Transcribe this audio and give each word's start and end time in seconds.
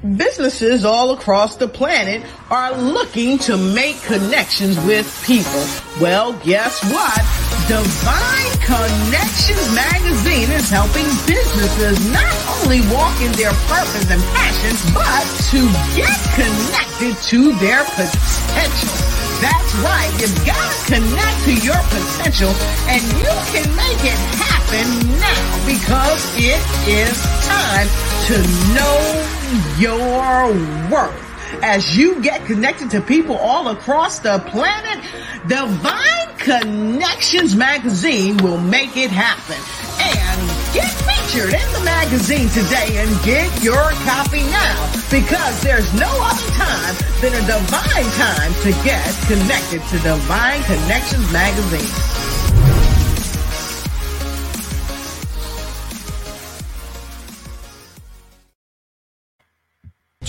Businesses 0.00 0.86
all 0.86 1.12
across 1.12 1.56
the 1.56 1.68
planet 1.68 2.24
are 2.48 2.72
looking 2.72 3.36
to 3.36 3.58
make 3.58 4.00
connections 4.00 4.80
with 4.88 5.04
people. 5.26 5.60
Well, 6.00 6.32
guess 6.40 6.80
what? 6.88 7.20
Divine 7.68 8.56
Connections 8.64 9.60
magazine 9.76 10.48
is 10.56 10.70
helping 10.70 11.04
businesses 11.28 12.00
not 12.08 12.32
only 12.56 12.80
walk 12.88 13.12
in 13.20 13.30
their 13.36 13.52
purpose 13.68 14.08
and 14.08 14.22
passions, 14.32 14.80
but 14.96 15.20
to 15.52 15.68
get 15.92 16.16
connected 16.32 17.12
to 17.28 17.52
their 17.60 17.84
potential. 17.92 18.96
That's 19.44 19.72
right. 19.84 20.08
You've 20.16 20.46
got 20.48 20.64
to 20.64 20.96
connect 20.96 21.44
to 21.44 21.54
your 21.60 21.80
potential 21.92 22.56
and 22.88 23.04
you 23.20 23.36
can 23.52 23.68
make 23.76 24.00
it 24.00 24.20
happen 24.40 25.20
now 25.20 25.44
because 25.68 26.24
it 26.40 26.60
is 26.88 27.20
time 27.44 27.88
to 28.32 28.40
know 28.72 29.39
your 29.78 30.52
worth. 30.90 31.26
As 31.62 31.96
you 31.96 32.22
get 32.22 32.44
connected 32.46 32.90
to 32.92 33.00
people 33.00 33.36
all 33.36 33.68
across 33.68 34.20
the 34.20 34.38
planet, 34.38 35.04
Divine 35.46 36.36
Connections 36.38 37.56
magazine 37.56 38.36
will 38.38 38.58
make 38.58 38.96
it 38.96 39.10
happen. 39.10 39.58
And 40.00 40.74
get 40.74 40.88
featured 40.88 41.52
in 41.52 41.72
the 41.72 41.82
magazine 41.84 42.48
today 42.48 42.98
and 42.98 43.10
get 43.24 43.62
your 43.62 43.90
copy 44.06 44.42
now 44.42 44.92
because 45.10 45.62
there's 45.62 45.92
no 45.94 46.08
other 46.08 46.50
time 46.54 46.94
than 47.20 47.34
a 47.34 47.46
divine 47.46 48.10
time 48.16 48.54
to 48.62 48.70
get 48.84 49.04
connected 49.26 49.82
to 49.90 49.98
Divine 49.98 50.62
Connections 50.62 51.30
magazine. 51.32 52.89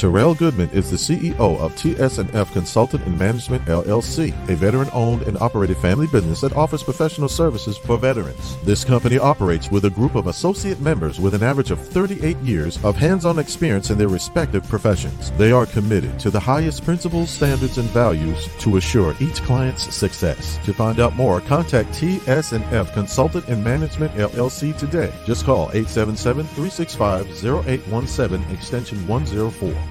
Terrell 0.01 0.33
Goodman 0.33 0.71
is 0.71 0.89
the 0.89 0.97
CEO 0.97 1.59
of 1.59 1.75
TS&F 1.75 2.53
Consultant 2.53 3.05
and 3.05 3.19
Management 3.19 3.63
LLC, 3.65 4.33
a 4.49 4.55
veteran-owned 4.55 5.21
and 5.27 5.37
operated 5.37 5.77
family 5.77 6.07
business 6.07 6.41
that 6.41 6.55
offers 6.55 6.81
professional 6.81 7.29
services 7.29 7.77
for 7.77 7.99
veterans. 7.99 8.57
This 8.63 8.83
company 8.83 9.19
operates 9.19 9.69
with 9.69 9.85
a 9.85 9.91
group 9.91 10.15
of 10.15 10.25
associate 10.25 10.81
members 10.81 11.19
with 11.19 11.35
an 11.35 11.43
average 11.43 11.69
of 11.69 11.79
38 11.79 12.35
years 12.37 12.83
of 12.83 12.97
hands-on 12.97 13.37
experience 13.37 13.91
in 13.91 13.99
their 13.99 14.07
respective 14.07 14.67
professions. 14.67 15.29
They 15.37 15.51
are 15.51 15.67
committed 15.67 16.17
to 16.21 16.31
the 16.31 16.39
highest 16.39 16.83
principles, 16.83 17.29
standards, 17.29 17.77
and 17.77 17.87
values 17.89 18.49
to 18.61 18.77
assure 18.77 19.15
each 19.19 19.43
client's 19.43 19.93
success. 19.93 20.57
To 20.65 20.73
find 20.73 20.99
out 20.99 21.15
more, 21.15 21.41
contact 21.41 21.93
TS&F 21.93 22.91
Consultant 22.95 23.47
and 23.49 23.63
Management 23.63 24.15
LLC 24.15 24.75
today. 24.75 25.13
Just 25.27 25.45
call 25.45 25.69
877-365-0817 25.69 28.51
extension 28.51 29.07
104. 29.07 29.90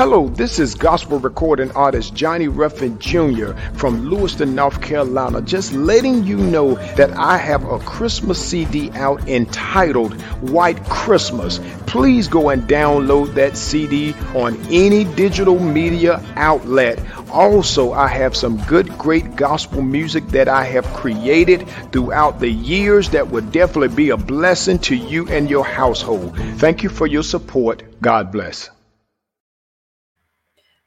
Hello, 0.00 0.28
this 0.28 0.58
is 0.58 0.74
gospel 0.74 1.18
recording 1.18 1.70
artist 1.72 2.14
Johnny 2.14 2.48
Ruffin 2.48 2.98
Jr. 2.98 3.52
from 3.74 4.08
Lewiston, 4.08 4.54
North 4.54 4.80
Carolina. 4.80 5.42
Just 5.42 5.74
letting 5.74 6.24
you 6.24 6.38
know 6.38 6.76
that 6.96 7.10
I 7.18 7.36
have 7.36 7.68
a 7.68 7.78
Christmas 7.80 8.42
CD 8.42 8.90
out 8.92 9.28
entitled 9.28 10.14
White 10.40 10.82
Christmas. 10.84 11.60
Please 11.86 12.28
go 12.28 12.48
and 12.48 12.62
download 12.62 13.34
that 13.34 13.58
CD 13.58 14.14
on 14.34 14.56
any 14.70 15.04
digital 15.04 15.58
media 15.58 16.24
outlet. 16.34 16.98
Also, 17.28 17.92
I 17.92 18.08
have 18.08 18.34
some 18.34 18.56
good, 18.64 18.88
great 18.96 19.36
gospel 19.36 19.82
music 19.82 20.26
that 20.28 20.48
I 20.48 20.64
have 20.64 20.86
created 20.94 21.68
throughout 21.92 22.40
the 22.40 22.48
years 22.48 23.10
that 23.10 23.30
will 23.30 23.44
definitely 23.44 23.94
be 23.94 24.08
a 24.08 24.16
blessing 24.16 24.78
to 24.78 24.96
you 24.96 25.28
and 25.28 25.50
your 25.50 25.66
household. 25.66 26.38
Thank 26.56 26.82
you 26.82 26.88
for 26.88 27.06
your 27.06 27.22
support. 27.22 28.00
God 28.00 28.32
bless. 28.32 28.70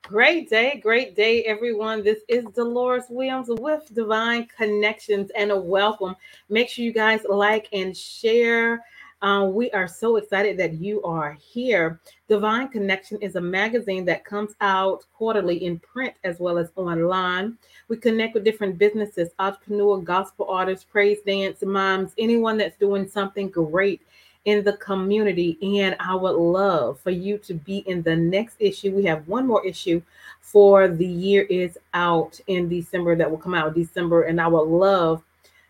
Great 0.04 0.50
day, 0.50 0.82
great 0.84 1.16
day, 1.16 1.44
everyone. 1.46 2.04
This 2.04 2.23
is 2.28 2.44
Dolores 2.54 3.06
Williams 3.09 3.47
with 3.50 3.90
Divine 3.96 4.47
Connections 4.47 5.31
and 5.34 5.50
a 5.50 5.58
welcome. 5.58 6.14
Make 6.50 6.68
sure 6.68 6.84
you 6.84 6.91
guys 6.91 7.22
like 7.30 7.69
and 7.72 7.96
share. 7.96 8.84
Uh, 9.22 9.46
we 9.46 9.72
are 9.72 9.88
so 9.88 10.18
excited 10.18 10.58
that 10.58 10.74
you 10.74 11.02
are 11.03 11.38
here. 11.40 12.02
Divine 12.28 12.68
Connection 12.68 13.18
is 13.22 13.38
a 13.38 13.42
magazine 13.42 14.03
that 14.03 14.25
comes 14.25 14.56
out 14.59 15.06
quarterly 15.13 15.63
in 15.63 15.80
print 15.80 16.13
as 16.25 16.38
well 16.38 16.58
as 16.58 16.74
online. 16.75 17.58
We 17.88 17.96
connect 17.96 18.34
with 18.34 18.44
different 18.44 18.78
businesses, 18.78 19.30
entrepreneur, 19.40 20.00
gospel 20.00 20.47
artists, 20.50 20.84
praise 20.84 21.19
dance 21.25 21.62
moms, 21.62 22.12
anyone 22.18 22.58
that's 22.58 22.78
doing 22.78 23.08
something 23.08 23.47
great 23.47 24.02
in 24.46 24.64
the 24.64 24.74
community. 24.74 25.58
And 25.80 25.96
I 26.00 26.16
would 26.16 26.36
love 26.36 27.00
for 27.00 27.12
you 27.12 27.38
to 27.40 27.54
be 27.54 27.78
in 27.80 28.02
the 28.02 28.16
next 28.16 28.58
issue. 28.59 28.92
We 28.92 29.06
have 29.06 29.28
one 29.28 29.48
more 29.48 29.66
issue 29.66 30.02
for 30.42 30.88
the 30.88 31.06
year 31.06 31.44
is 31.44 31.78
out 31.94 32.40
in 32.48 32.70
December 32.70 33.16
that 33.16 33.30
will 33.30 33.38
come 33.38 33.54
out 33.54 33.74
December. 33.74 34.24
And 34.24 34.40
I 34.40 34.48
would 34.48 34.68
love 34.68 35.24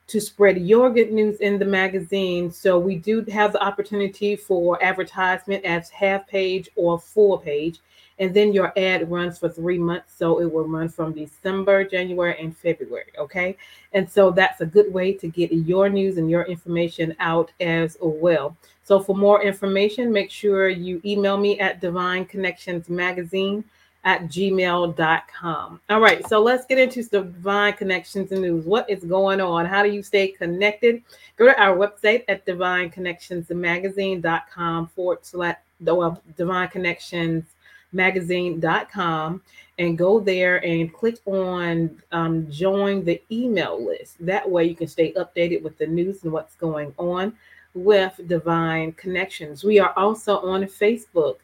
to 0.08 0.20
spread 0.20 0.58
your 0.58 0.90
good 0.90 1.12
news 1.12 1.38
in 1.38 1.58
the 1.58 1.66
magazine. 1.66 2.52
So 2.52 2.78
we 2.78 2.96
do 2.96 3.24
have 3.32 3.54
the 3.54 3.64
opportunity 3.64 4.36
for 4.36 4.84
advertisement 4.84 5.64
as 5.64 5.90
half 5.90 6.28
page 6.28 6.70
or 6.76 7.00
full 7.00 7.38
page. 7.38 7.80
And 8.20 8.34
then 8.34 8.54
your 8.54 8.78
ad 8.78 9.10
runs 9.10 9.40
for 9.40 9.50
three 9.50 9.80
months. 9.80 10.14
So 10.18 10.40
it 10.40 10.52
will 10.52 10.68
run 10.68 10.90
from 10.90 11.14
December, 11.14 11.84
January, 11.84 12.38
and 12.40 12.56
February. 12.56 13.12
Okay. 13.18 13.58
And 13.94 14.10
so 14.10 14.32
that's 14.32 14.62
a 14.62 14.66
good 14.66 14.94
way 14.94 15.14
to 15.14 15.28
get 15.28 15.52
your 15.52 15.90
news 15.90 16.18
and 16.18 16.30
your 16.30 16.44
information 16.44 17.16
out 17.20 17.52
as 17.60 17.98
well. 18.02 18.56
So 18.84 19.00
for 19.00 19.16
more 19.16 19.42
information, 19.42 20.12
make 20.12 20.30
sure 20.30 20.70
you 20.70 21.02
email 21.06 21.38
me 21.38 21.60
at 21.60 21.80
Divine 21.80 22.26
Connections 22.26 22.90
Magazine 22.90 23.64
at 24.04 24.24
gmail.com. 24.24 25.80
All 25.90 26.02
right, 26.02 26.28
so 26.28 26.42
let's 26.42 26.66
get 26.66 26.78
into 26.78 27.02
Divine 27.04 27.72
Connections 27.74 28.32
News. 28.32 28.66
What 28.66 28.90
is 28.90 29.06
going 29.06 29.40
on? 29.40 29.66
How 29.66 29.84
do 29.84 29.90
you 29.90 30.04
stay 30.04 30.28
connected? 30.28 31.02
Go 31.38 31.46
to 31.46 31.58
our 31.62 31.78
website 31.78 32.26
at 32.28 32.46
divineconnectionsmagazine.com 32.46 34.88
forward 34.88 35.20
slash 35.22 35.56
Divine 35.84 36.68
Connections 36.68 37.46
magazine.com 37.94 39.42
and 39.80 39.98
go 39.98 40.20
there 40.20 40.64
and 40.66 40.94
click 40.94 41.18
on 41.26 42.02
um, 42.12 42.50
join 42.52 43.04
the 43.04 43.22
email 43.32 43.84
list. 43.84 44.24
That 44.26 44.50
way 44.50 44.66
you 44.66 44.76
can 44.76 44.88
stay 44.88 45.14
updated 45.14 45.62
with 45.64 45.78
the 45.78 45.88
news 45.88 46.24
and 46.24 46.32
what's 46.32 46.56
going 46.56 46.94
on 46.98 47.34
with 47.74 48.20
Divine 48.28 48.92
Connections. 48.94 49.64
We 49.64 49.80
are 49.80 49.94
also 49.98 50.40
on 50.40 50.64
Facebook 50.64 51.38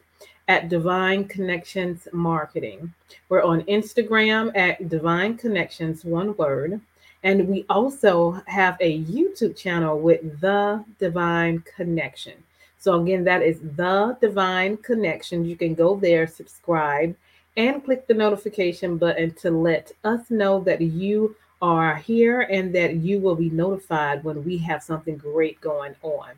at 0.48 0.68
Divine 0.68 1.26
Connections 1.26 2.08
Marketing. 2.12 2.92
We're 3.28 3.42
on 3.42 3.62
Instagram 3.62 4.56
at 4.56 4.88
Divine 4.88 5.36
Connections, 5.36 6.04
one 6.04 6.36
word. 6.36 6.80
And 7.22 7.48
we 7.48 7.66
also 7.68 8.42
have 8.46 8.76
a 8.80 9.02
YouTube 9.02 9.56
channel 9.56 10.00
with 10.00 10.40
The 10.40 10.84
Divine 10.98 11.62
Connection. 11.76 12.34
So, 12.80 12.98
again, 12.98 13.24
that 13.24 13.42
is 13.42 13.60
The 13.76 14.16
Divine 14.22 14.78
Connection. 14.78 15.44
You 15.44 15.54
can 15.54 15.74
go 15.74 15.96
there, 15.96 16.26
subscribe, 16.26 17.14
and 17.58 17.84
click 17.84 18.06
the 18.06 18.14
notification 18.14 18.96
button 18.96 19.32
to 19.34 19.50
let 19.50 19.92
us 20.02 20.30
know 20.30 20.60
that 20.60 20.80
you 20.80 21.36
are 21.60 21.96
here 21.96 22.40
and 22.40 22.74
that 22.74 22.96
you 22.96 23.20
will 23.20 23.34
be 23.34 23.50
notified 23.50 24.24
when 24.24 24.42
we 24.46 24.56
have 24.56 24.82
something 24.82 25.18
great 25.18 25.60
going 25.60 25.94
on. 26.00 26.30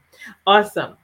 Awesome. 0.45 0.97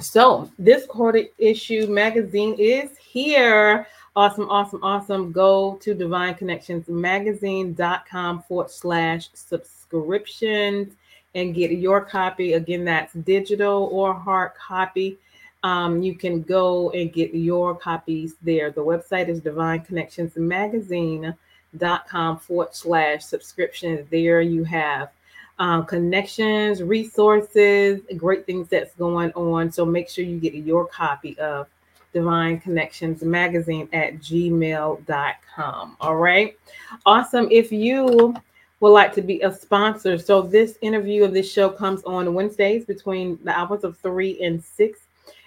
So, 0.00 0.48
this 0.60 0.86
quarter 0.86 1.24
issue 1.38 1.88
magazine 1.88 2.54
is 2.56 2.96
here. 2.98 3.88
Awesome, 4.14 4.48
awesome, 4.48 4.84
awesome. 4.84 5.32
Go 5.32 5.76
to 5.82 5.92
Divine 5.92 6.34
Connections 6.34 6.86
Magazine.com 6.86 8.42
forward 8.42 8.70
slash 8.70 9.28
subscriptions 9.34 10.94
and 11.34 11.54
get 11.54 11.72
your 11.72 12.00
copy. 12.00 12.54
Again, 12.54 12.84
that's 12.84 13.12
digital 13.14 13.88
or 13.92 14.14
hard 14.14 14.52
copy. 14.54 15.18
Um, 15.62 16.02
you 16.02 16.16
can 16.16 16.42
go 16.42 16.90
and 16.90 17.12
get 17.12 17.34
your 17.34 17.76
copies 17.76 18.34
there. 18.42 18.70
The 18.70 18.80
website 18.80 19.28
is 19.28 19.40
Divine 19.40 19.82
Connections 19.82 20.36
Magazine.com 20.36 22.38
forward 22.38 22.74
slash 22.74 23.24
subscriptions. 23.24 24.08
There 24.10 24.40
you 24.40 24.64
have 24.64 25.10
um, 25.58 25.86
connections, 25.86 26.82
resources, 26.82 28.00
great 28.16 28.46
things 28.46 28.68
that's 28.68 28.94
going 28.94 29.32
on. 29.32 29.70
So 29.70 29.84
make 29.84 30.08
sure 30.08 30.24
you 30.24 30.40
get 30.40 30.54
your 30.54 30.86
copy 30.86 31.38
of 31.38 31.68
Divine 32.12 32.58
Connections 32.58 33.22
Magazine 33.22 33.88
at 33.92 34.18
gmail.com. 34.18 35.96
All 36.00 36.16
right. 36.16 36.58
Awesome. 37.06 37.48
If 37.50 37.70
you 37.70 38.34
would 38.82 38.90
like 38.90 39.12
to 39.12 39.22
be 39.22 39.40
a 39.42 39.52
sponsor. 39.52 40.18
So 40.18 40.42
this 40.42 40.76
interview 40.82 41.22
of 41.22 41.32
this 41.32 41.50
show 41.50 41.70
comes 41.70 42.02
on 42.02 42.34
Wednesdays 42.34 42.84
between 42.84 43.38
the 43.44 43.56
hours 43.56 43.84
of 43.84 43.96
three 43.98 44.42
and 44.42 44.62
six. 44.62 44.98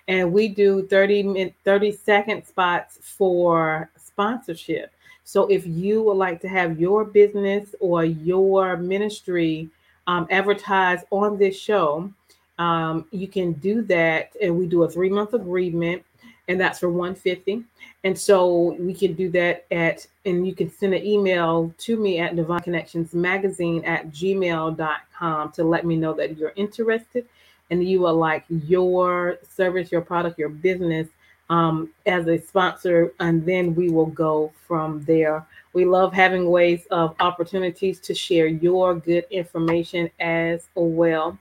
And 0.07 0.31
we 0.31 0.47
do 0.47 0.87
30 0.87 1.53
30 1.65 1.91
second 1.91 2.45
spots 2.45 2.97
for 3.01 3.89
sponsorship. 3.97 4.93
So 5.25 5.47
if 5.47 5.67
you 5.67 6.01
would 6.03 6.15
like 6.15 6.39
to 6.41 6.47
have 6.47 6.79
your 6.79 7.03
business 7.03 7.75
or 7.81 8.05
your 8.05 8.77
ministry 8.77 9.67
um, 10.07 10.27
advertise 10.31 11.03
on 11.11 11.37
this 11.37 11.59
show, 11.59 12.09
um, 12.57 13.05
you 13.11 13.27
can 13.27 13.51
do 13.53 13.81
that, 13.81 14.31
and 14.41 14.57
we 14.57 14.65
do 14.65 14.83
a 14.83 14.89
three 14.89 15.09
month 15.09 15.33
agreement, 15.33 16.05
and 16.47 16.59
that's 16.59 16.79
for 16.79 16.89
150. 16.89 17.63
And 18.03 18.17
so 18.17 18.75
we 18.79 18.93
can 18.93 19.13
do 19.13 19.29
that 19.31 19.65
at, 19.71 20.05
and 20.25 20.45
you 20.45 20.53
can 20.53 20.69
send 20.69 20.93
an 20.93 21.03
email 21.03 21.73
to 21.79 21.97
me 21.97 22.19
at 22.19 22.35
Divine 22.35 22.61
Connections 22.61 23.13
Magazine 23.13 23.83
at 23.85 24.11
gmail.com 24.11 25.51
to 25.53 25.63
let 25.63 25.85
me 25.85 25.95
know 25.95 26.13
that 26.13 26.37
you're 26.37 26.53
interested 26.55 27.25
and 27.71 27.87
you 27.87 28.01
would 28.01 28.11
like 28.11 28.45
your 28.49 29.39
service, 29.47 29.91
your 29.91 30.01
product, 30.01 30.37
your 30.37 30.49
business 30.49 31.07
um, 31.49 31.91
as 32.05 32.27
a 32.27 32.39
sponsor, 32.39 33.13
and 33.19 33.45
then 33.45 33.75
we 33.75 33.89
will 33.89 34.07
go 34.07 34.51
from 34.67 35.03
there. 35.05 35.45
We 35.73 35.85
love 35.85 36.13
having 36.13 36.49
ways 36.49 36.85
of 36.91 37.15
opportunities 37.19 37.99
to 38.01 38.13
share 38.13 38.47
your 38.47 38.95
good 38.95 39.25
information 39.29 40.09
as 40.19 40.67
well. 40.75 41.37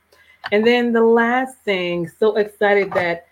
And 0.52 0.66
then 0.66 0.92
the 0.92 1.02
last 1.02 1.58
thing, 1.58 2.08
so 2.08 2.36
excited 2.36 2.92
that 2.92 3.28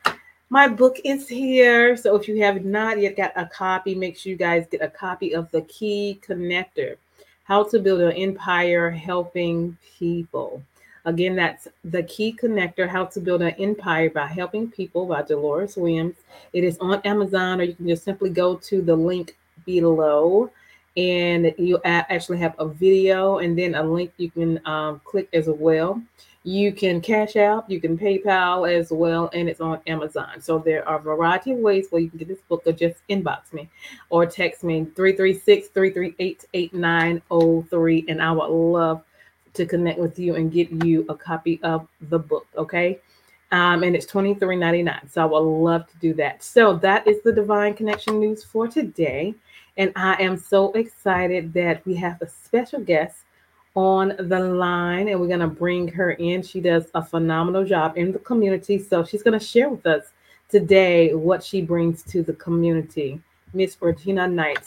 my 0.52 0.69
book 0.69 1.00
is 1.02 1.26
here. 1.26 1.96
So 1.96 2.14
if 2.14 2.28
you 2.28 2.43
have 2.43 2.62
not 2.62 3.00
yet 3.00 3.16
got 3.16 3.32
a 3.37 3.46
copy, 3.46 3.94
make 3.94 4.19
sure 4.19 4.28
you 4.28 4.37
guys 4.37 4.66
get 4.70 4.82
a 4.82 4.88
copy 4.88 5.34
of 5.34 5.50
The 5.50 5.62
Key 5.62 6.20
Connector 6.22 6.96
How 7.44 7.64
to 7.70 7.78
Build 7.78 8.02
an 8.02 8.12
Empire 8.12 8.90
Helping 8.90 9.78
People. 9.99 10.62
Again, 11.06 11.37
that's 11.37 11.69
The 11.84 12.02
Key 12.02 12.37
Connector 12.38 12.87
How 12.87 13.06
to 13.06 13.19
Build 13.19 13.40
an 13.40 13.54
Empire 13.58 14.10
by 14.10 14.26
Helping 14.26 14.70
People 14.70 15.06
by 15.06 15.22
Dolores 15.22 15.78
Williams. 15.78 16.16
It 16.52 16.64
is 16.64 16.76
on 16.81 17.00
Amazon, 17.06 17.62
or 17.62 17.64
you 17.64 17.75
can 17.75 17.88
just 17.88 18.04
simply 18.04 18.28
go 18.28 18.56
to 18.56 18.82
the 18.82 18.94
link 18.94 19.38
below 19.64 20.50
and 20.99 21.54
you 21.56 21.81
actually 21.84 22.37
have 22.37 22.54
a 22.58 22.69
video 22.69 23.38
and 23.38 23.58
then 23.58 23.75
a 23.75 23.82
link 23.82 24.12
you 24.19 24.31
can 24.31 24.60
um, 24.66 25.00
click 25.06 25.31
as 25.32 25.49
well. 25.49 26.02
You 26.44 26.73
can 26.73 27.00
cash 27.00 27.37
out, 27.37 27.71
you 27.71 27.81
can 27.81 27.97
PayPal 27.97 28.69
as 28.69 28.91
well, 28.91 29.31
and 29.33 29.49
it's 29.49 29.61
on 29.61 29.81
Amazon. 29.87 30.41
So 30.41 30.59
there 30.59 30.87
are 30.89 30.99
a 30.99 31.03
variety 31.03 31.53
of 31.53 31.59
ways 31.59 31.87
where 31.91 32.03
you 32.03 32.11
can 32.11 32.19
get 32.19 32.29
this 32.29 32.41
book 32.49 32.62
or 32.67 32.73
just 32.73 32.99
inbox 33.09 33.53
me 33.53 33.71
or 34.11 34.27
text 34.27 34.65
me 34.65 34.85
336 34.97 35.69
338 35.69 36.44
8903. 36.53 38.06
And 38.09 38.21
I 38.21 38.33
would 38.33 38.49
love 38.49 39.05
to 39.55 39.67
connect 39.67 39.99
with 39.99 40.19
you 40.19 40.35
and 40.35 40.50
get 40.50 40.71
you 40.85 41.06
a 41.09 41.15
copy 41.15 41.61
of 41.62 41.87
the 42.09 42.19
book. 42.19 42.47
Okay. 42.56 42.99
Um, 43.53 43.83
and 43.83 43.95
it's 43.95 44.06
$23.99. 44.06 45.12
So 45.12 45.23
I 45.23 45.25
would 45.27 45.38
love 45.38 45.87
to 45.88 45.97
do 45.99 46.15
that. 46.15 46.43
So 46.43 46.75
that 46.79 47.06
is 47.06 47.23
the 47.23 47.33
Divine 47.33 47.75
Connection 47.75 48.19
news 48.19 48.43
for 48.43 48.67
today. 48.67 49.35
And 49.77 49.93
I 49.95 50.15
am 50.15 50.37
so 50.38 50.73
excited 50.73 51.53
that 51.53 51.85
we 51.87 51.95
have 51.97 52.21
a 52.21 52.29
special 52.29 52.81
guest 52.81 53.19
on 53.75 54.15
the 54.19 54.39
line 54.39 55.09
and 55.09 55.21
we're 55.21 55.27
going 55.29 55.41
to 55.41 55.47
bring 55.47 55.89
her 55.89 56.13
in. 56.13 56.43
She 56.43 56.61
does 56.61 56.87
a 56.95 57.05
phenomenal 57.05 57.65
job 57.65 57.97
in 57.97 58.13
the 58.13 58.19
community. 58.19 58.79
So 58.79 59.05
she's 59.05 59.23
going 59.23 59.39
to 59.39 59.45
share 59.45 59.69
with 59.69 59.87
us 59.87 60.13
today 60.49 61.15
what 61.15 61.43
she 61.43 61.63
brings 61.63 62.03
to 62.05 62.23
the 62.23 62.35
community. 62.35 63.21
Miss 63.55 63.77
Rogina 63.77 64.31
Knight. 64.31 64.67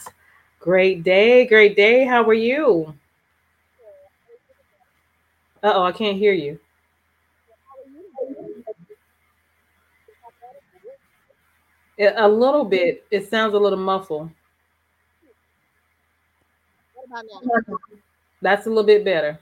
Great 0.58 1.04
day. 1.04 1.46
Great 1.46 1.76
day. 1.76 2.04
How 2.04 2.24
are 2.24 2.34
you? 2.34 2.94
Uh 5.62 5.72
oh, 5.74 5.82
I 5.84 5.92
can't 5.92 6.16
hear 6.16 6.32
you. 6.32 6.58
A 11.98 12.28
little 12.28 12.64
bit. 12.64 13.06
It 13.10 13.28
sounds 13.30 13.54
a 13.54 13.58
little 13.58 13.78
muffled. 13.78 14.30
That's 18.46 18.66
a 18.66 18.68
little 18.68 18.84
bit 18.84 19.04
better. 19.04 19.40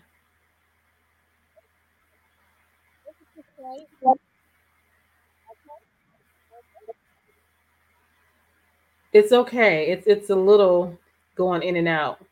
It's 9.12 9.30
okay. 9.30 9.90
It's 9.90 10.06
it's 10.06 10.30
a 10.30 10.34
little 10.34 10.98
going 11.34 11.62
in 11.62 11.76
and 11.76 11.86
out. 11.86 12.24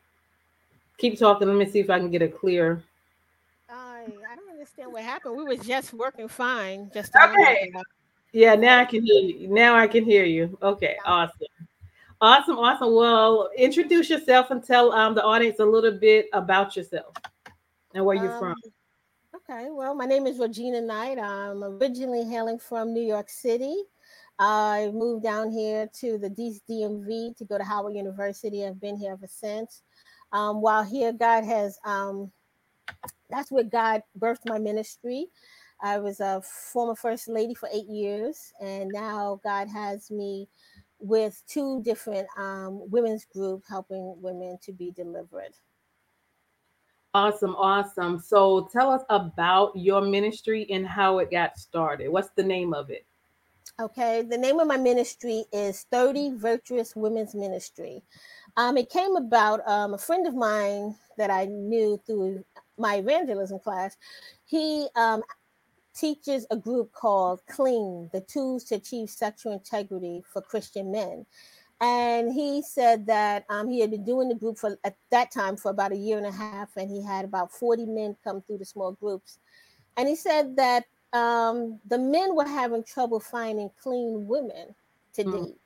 Keep 0.97 1.19
talking. 1.19 1.47
Let 1.47 1.57
me 1.57 1.67
see 1.67 1.79
if 1.79 1.91
I 1.91 1.99
can 1.99 2.09
get 2.09 2.23
a 2.23 2.27
clear. 2.27 2.81
I 3.69 4.07
I 4.31 4.35
don't 4.35 4.49
understand 4.49 4.91
what 4.91 5.03
happened. 5.03 5.37
We 5.37 5.43
were 5.43 5.57
just 5.57 5.93
working 5.93 6.27
fine. 6.27 6.89
Just 6.91 7.13
okay. 7.15 7.71
Yeah, 8.31 8.55
now 8.55 8.79
I 8.79 8.85
can 8.85 9.05
hear 9.05 9.21
you. 9.21 9.47
Now 9.47 9.75
I 9.75 9.85
can 9.85 10.03
hear 10.05 10.25
you. 10.25 10.57
Okay, 10.63 10.97
awesome. 11.05 11.52
Awesome, 12.23 12.57
awesome. 12.57 12.95
Well, 12.95 13.49
introduce 13.57 14.09
yourself 14.09 14.49
and 14.49 14.63
tell 14.63 14.93
um, 14.93 15.13
the 15.13 15.21
audience 15.21 15.59
a 15.59 15.65
little 15.65 15.91
bit 15.91 16.27
about 16.31 16.73
yourself 16.73 17.13
and 17.93 18.05
where 18.05 18.15
you're 18.15 18.31
um, 18.31 18.39
from. 18.39 18.55
Okay, 19.35 19.67
well, 19.69 19.93
my 19.93 20.05
name 20.05 20.25
is 20.25 20.39
Rogina 20.39 20.81
Knight. 20.81 21.19
I'm 21.19 21.61
originally 21.65 22.23
hailing 22.23 22.59
from 22.59 22.93
New 22.93 23.03
York 23.05 23.29
City. 23.29 23.75
I 24.39 24.89
moved 24.93 25.23
down 25.23 25.51
here 25.51 25.89
to 25.99 26.17
the 26.17 26.29
DMV 26.29 27.35
to 27.35 27.43
go 27.43 27.57
to 27.57 27.63
Howard 27.65 27.93
University. 27.93 28.65
I've 28.65 28.79
been 28.79 28.95
here 28.95 29.11
ever 29.11 29.27
since. 29.27 29.81
Um, 30.31 30.61
while 30.61 30.85
here, 30.85 31.11
God 31.11 31.43
has, 31.43 31.77
um, 31.83 32.31
that's 33.29 33.51
where 33.51 33.65
God 33.65 34.01
birthed 34.17 34.47
my 34.47 34.59
ministry. 34.59 35.27
I 35.81 35.99
was 35.99 36.21
a 36.21 36.41
former 36.41 36.95
first 36.95 37.27
lady 37.27 37.53
for 37.53 37.67
eight 37.73 37.89
years, 37.89 38.53
and 38.61 38.89
now 38.93 39.41
God 39.43 39.67
has 39.67 40.09
me 40.09 40.47
with 41.03 41.43
two 41.47 41.81
different 41.83 42.27
um, 42.37 42.89
women's 42.89 43.25
groups 43.25 43.67
helping 43.67 44.15
women 44.21 44.57
to 44.63 44.71
be 44.71 44.91
delivered. 44.91 45.51
Awesome, 47.13 47.55
awesome. 47.55 48.19
So 48.19 48.69
tell 48.71 48.89
us 48.89 49.03
about 49.09 49.75
your 49.75 50.01
ministry 50.01 50.65
and 50.71 50.87
how 50.87 51.19
it 51.19 51.29
got 51.29 51.59
started. 51.59 52.07
What's 52.09 52.29
the 52.35 52.43
name 52.43 52.73
of 52.73 52.89
it? 52.89 53.05
Okay, 53.79 54.21
the 54.21 54.37
name 54.37 54.59
of 54.59 54.67
my 54.67 54.77
ministry 54.77 55.43
is 55.51 55.85
30 55.91 56.37
Virtuous 56.37 56.95
Women's 56.95 57.35
Ministry. 57.35 58.01
Um, 58.55 58.77
it 58.77 58.89
came 58.89 59.15
about 59.17 59.67
um, 59.67 59.95
a 59.95 59.97
friend 59.97 60.25
of 60.25 60.35
mine 60.35 60.95
that 61.17 61.29
I 61.29 61.45
knew 61.45 62.01
through 62.05 62.45
my 62.77 62.95
evangelism 62.95 63.59
class. 63.59 63.97
He 64.45 64.87
um, 64.95 65.21
teaches 65.93 66.45
a 66.49 66.55
group 66.55 66.91
called 66.91 67.41
Clean, 67.47 68.09
the 68.11 68.21
tools 68.21 68.63
to 68.65 68.75
achieve 68.75 69.09
sexual 69.09 69.53
integrity 69.53 70.23
for 70.31 70.41
Christian 70.41 70.91
men. 70.91 71.25
And 71.81 72.31
he 72.31 72.61
said 72.61 73.05
that 73.07 73.45
um, 73.49 73.67
he 73.69 73.79
had 73.81 73.91
been 73.91 74.05
doing 74.05 74.29
the 74.29 74.35
group 74.35 74.57
for 74.57 74.77
at 74.83 74.95
that 75.09 75.31
time 75.31 75.57
for 75.57 75.69
about 75.69 75.91
a 75.91 75.97
year 75.97 76.17
and 76.17 76.25
a 76.25 76.31
half, 76.31 76.77
and 76.77 76.89
he 76.89 77.03
had 77.03 77.25
about 77.25 77.51
40 77.51 77.85
men 77.85 78.15
come 78.23 78.41
through 78.41 78.59
the 78.59 78.65
small 78.65 78.93
groups. 78.93 79.39
And 79.97 80.07
he 80.07 80.15
said 80.15 80.55
that 80.55 80.85
um, 81.11 81.79
the 81.87 81.97
men 81.97 82.35
were 82.35 82.47
having 82.47 82.83
trouble 82.83 83.19
finding 83.19 83.69
clean 83.81 84.27
women 84.27 84.73
to 85.13 85.23
mm. 85.23 85.45
date, 85.45 85.57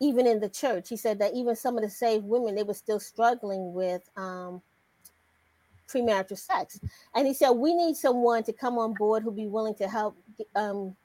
even 0.00 0.26
in 0.26 0.40
the 0.40 0.48
church. 0.48 0.88
He 0.88 0.96
said 0.96 1.18
that 1.20 1.34
even 1.34 1.56
some 1.56 1.76
of 1.76 1.84
the 1.84 1.90
saved 1.90 2.24
women, 2.24 2.54
they 2.54 2.62
were 2.62 2.74
still 2.74 3.00
struggling 3.00 3.72
with 3.72 4.02
um, 4.16 4.60
premarital 5.88 6.38
sex. 6.38 6.80
And 7.14 7.26
he 7.26 7.34
said, 7.34 7.50
We 7.50 7.74
need 7.74 7.96
someone 7.96 8.42
to 8.44 8.52
come 8.52 8.78
on 8.78 8.94
board 8.94 9.22
who'll 9.22 9.32
be 9.32 9.46
willing 9.46 9.74
to 9.76 9.88
help 9.88 10.16
um, 10.54 10.96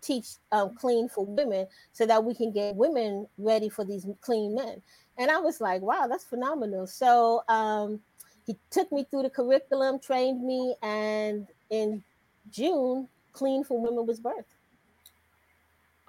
teach 0.00 0.26
um, 0.52 0.74
clean 0.74 1.08
for 1.08 1.24
women 1.26 1.66
so 1.92 2.06
that 2.06 2.22
we 2.22 2.34
can 2.34 2.52
get 2.52 2.76
women 2.76 3.26
ready 3.36 3.68
for 3.68 3.84
these 3.84 4.06
clean 4.20 4.54
men. 4.54 4.80
And 5.18 5.30
I 5.30 5.38
was 5.38 5.60
like, 5.60 5.82
Wow, 5.82 6.06
that's 6.08 6.24
phenomenal. 6.24 6.86
So 6.86 7.42
um, 7.48 8.00
he 8.46 8.56
took 8.70 8.90
me 8.92 9.06
through 9.10 9.24
the 9.24 9.30
curriculum, 9.30 9.98
trained 9.98 10.42
me, 10.42 10.74
and 10.82 11.46
in 11.70 12.02
June, 12.50 13.08
Clean 13.32 13.62
for 13.62 13.80
Women 13.80 14.06
was 14.06 14.20
birthed. 14.20 14.44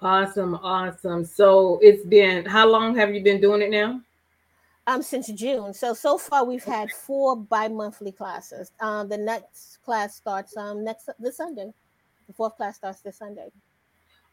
Awesome, 0.00 0.54
awesome. 0.54 1.24
So 1.24 1.78
it's 1.82 2.04
been 2.06 2.46
how 2.46 2.66
long 2.66 2.96
have 2.96 3.14
you 3.14 3.22
been 3.22 3.40
doing 3.40 3.60
it 3.60 3.70
now? 3.70 4.00
Um, 4.86 5.02
since 5.02 5.28
June. 5.28 5.72
So 5.74 5.94
so 5.94 6.18
far 6.18 6.44
we've 6.44 6.64
had 6.64 6.90
four 6.90 7.36
bi-monthly 7.36 8.12
classes. 8.12 8.72
Um, 8.80 9.08
the 9.08 9.18
next 9.18 9.78
class 9.84 10.16
starts 10.16 10.56
um 10.56 10.84
next 10.84 11.08
this 11.18 11.36
Sunday. 11.36 11.72
The 12.26 12.32
fourth 12.32 12.56
class 12.56 12.76
starts 12.76 13.00
this 13.00 13.18
Sunday. 13.18 13.50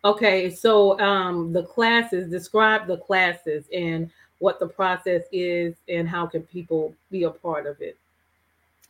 Okay, 0.05 0.51
so 0.51 0.99
um, 0.99 1.51
the 1.51 1.63
classes 1.63 2.29
describe 2.29 2.87
the 2.87 2.97
classes 2.97 3.65
and 3.73 4.09
what 4.39 4.59
the 4.59 4.67
process 4.67 5.23
is 5.31 5.75
and 5.89 6.07
how 6.07 6.27
can 6.27 6.43
people 6.43 6.93
be 7.09 7.23
a 7.23 7.29
part 7.31 7.65
of 7.65 7.81
it. 7.81 7.97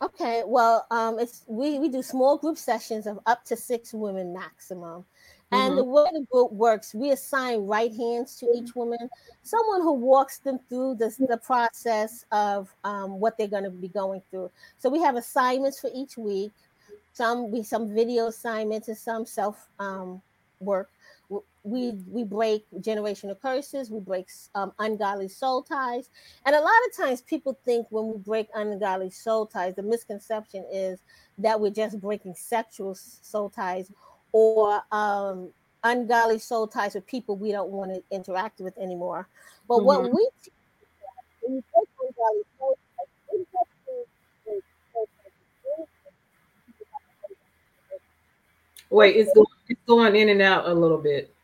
Okay, 0.00 0.42
well, 0.46 0.86
um, 0.90 1.18
it's 1.18 1.42
we 1.48 1.78
we 1.78 1.88
do 1.88 2.02
small 2.02 2.36
group 2.36 2.56
sessions 2.56 3.06
of 3.06 3.18
up 3.26 3.44
to 3.46 3.56
six 3.56 3.92
women 3.92 4.32
maximum. 4.32 5.04
And 5.50 5.70
mm-hmm. 5.70 5.76
the 5.76 5.84
way 5.84 6.04
the 6.12 6.26
group 6.30 6.52
works, 6.52 6.94
we 6.94 7.10
assign 7.10 7.66
right 7.66 7.90
hands 7.90 8.36
to 8.36 8.52
each 8.54 8.74
woman, 8.74 9.08
someone 9.42 9.80
who 9.80 9.92
walks 9.92 10.38
them 10.38 10.58
through 10.68 10.96
the, 10.96 11.14
the 11.26 11.38
process 11.38 12.26
of 12.32 12.74
um, 12.84 13.18
what 13.18 13.38
they're 13.38 13.48
going 13.48 13.64
to 13.64 13.70
be 13.70 13.88
going 13.88 14.22
through. 14.30 14.50
So 14.78 14.90
we 14.90 15.00
have 15.00 15.16
assignments 15.16 15.80
for 15.80 15.90
each 15.94 16.18
week. 16.18 16.52
Some 17.14 17.50
we 17.50 17.62
some 17.64 17.92
video 17.92 18.28
assignments 18.28 18.88
and 18.88 18.96
some 18.96 19.26
self 19.26 19.66
um, 19.80 20.22
work 20.60 20.88
we 21.64 21.92
we 22.10 22.24
break 22.24 22.64
generational 22.76 23.38
curses 23.40 23.90
we 23.90 24.00
break 24.00 24.28
um, 24.54 24.72
ungodly 24.78 25.28
soul 25.28 25.62
ties 25.62 26.08
and 26.46 26.54
a 26.54 26.60
lot 26.60 26.72
of 26.88 26.96
times 26.96 27.20
people 27.22 27.58
think 27.64 27.86
when 27.90 28.08
we 28.08 28.18
break 28.18 28.48
ungodly 28.54 29.10
soul 29.10 29.46
ties 29.46 29.74
the 29.74 29.82
misconception 29.82 30.64
is 30.72 31.00
that 31.36 31.60
we're 31.60 31.70
just 31.70 32.00
breaking 32.00 32.34
sexual 32.34 32.94
soul 32.94 33.50
ties 33.50 33.90
or 34.32 34.82
um, 34.92 35.48
ungodly 35.84 36.38
soul 36.38 36.66
ties 36.66 36.94
with 36.94 37.06
people 37.06 37.36
we 37.36 37.52
don't 37.52 37.70
want 37.70 37.92
to 37.92 38.02
interact 38.10 38.60
with 38.60 38.76
anymore 38.78 39.28
but 39.68 39.76
mm-hmm. 39.76 39.86
what 39.86 40.02
we 40.02 40.28
when 41.42 41.54
you 41.56 41.64
break 41.72 41.88
ungodly 42.00 42.42
soul 42.58 42.78
ties 42.96 43.08
Wait, 48.90 49.16
it's 49.16 49.32
going, 49.34 49.46
it's 49.68 49.80
going 49.86 50.16
in 50.16 50.30
and 50.30 50.40
out 50.40 50.66
a 50.66 50.72
little 50.72 50.98
bit. 50.98 51.34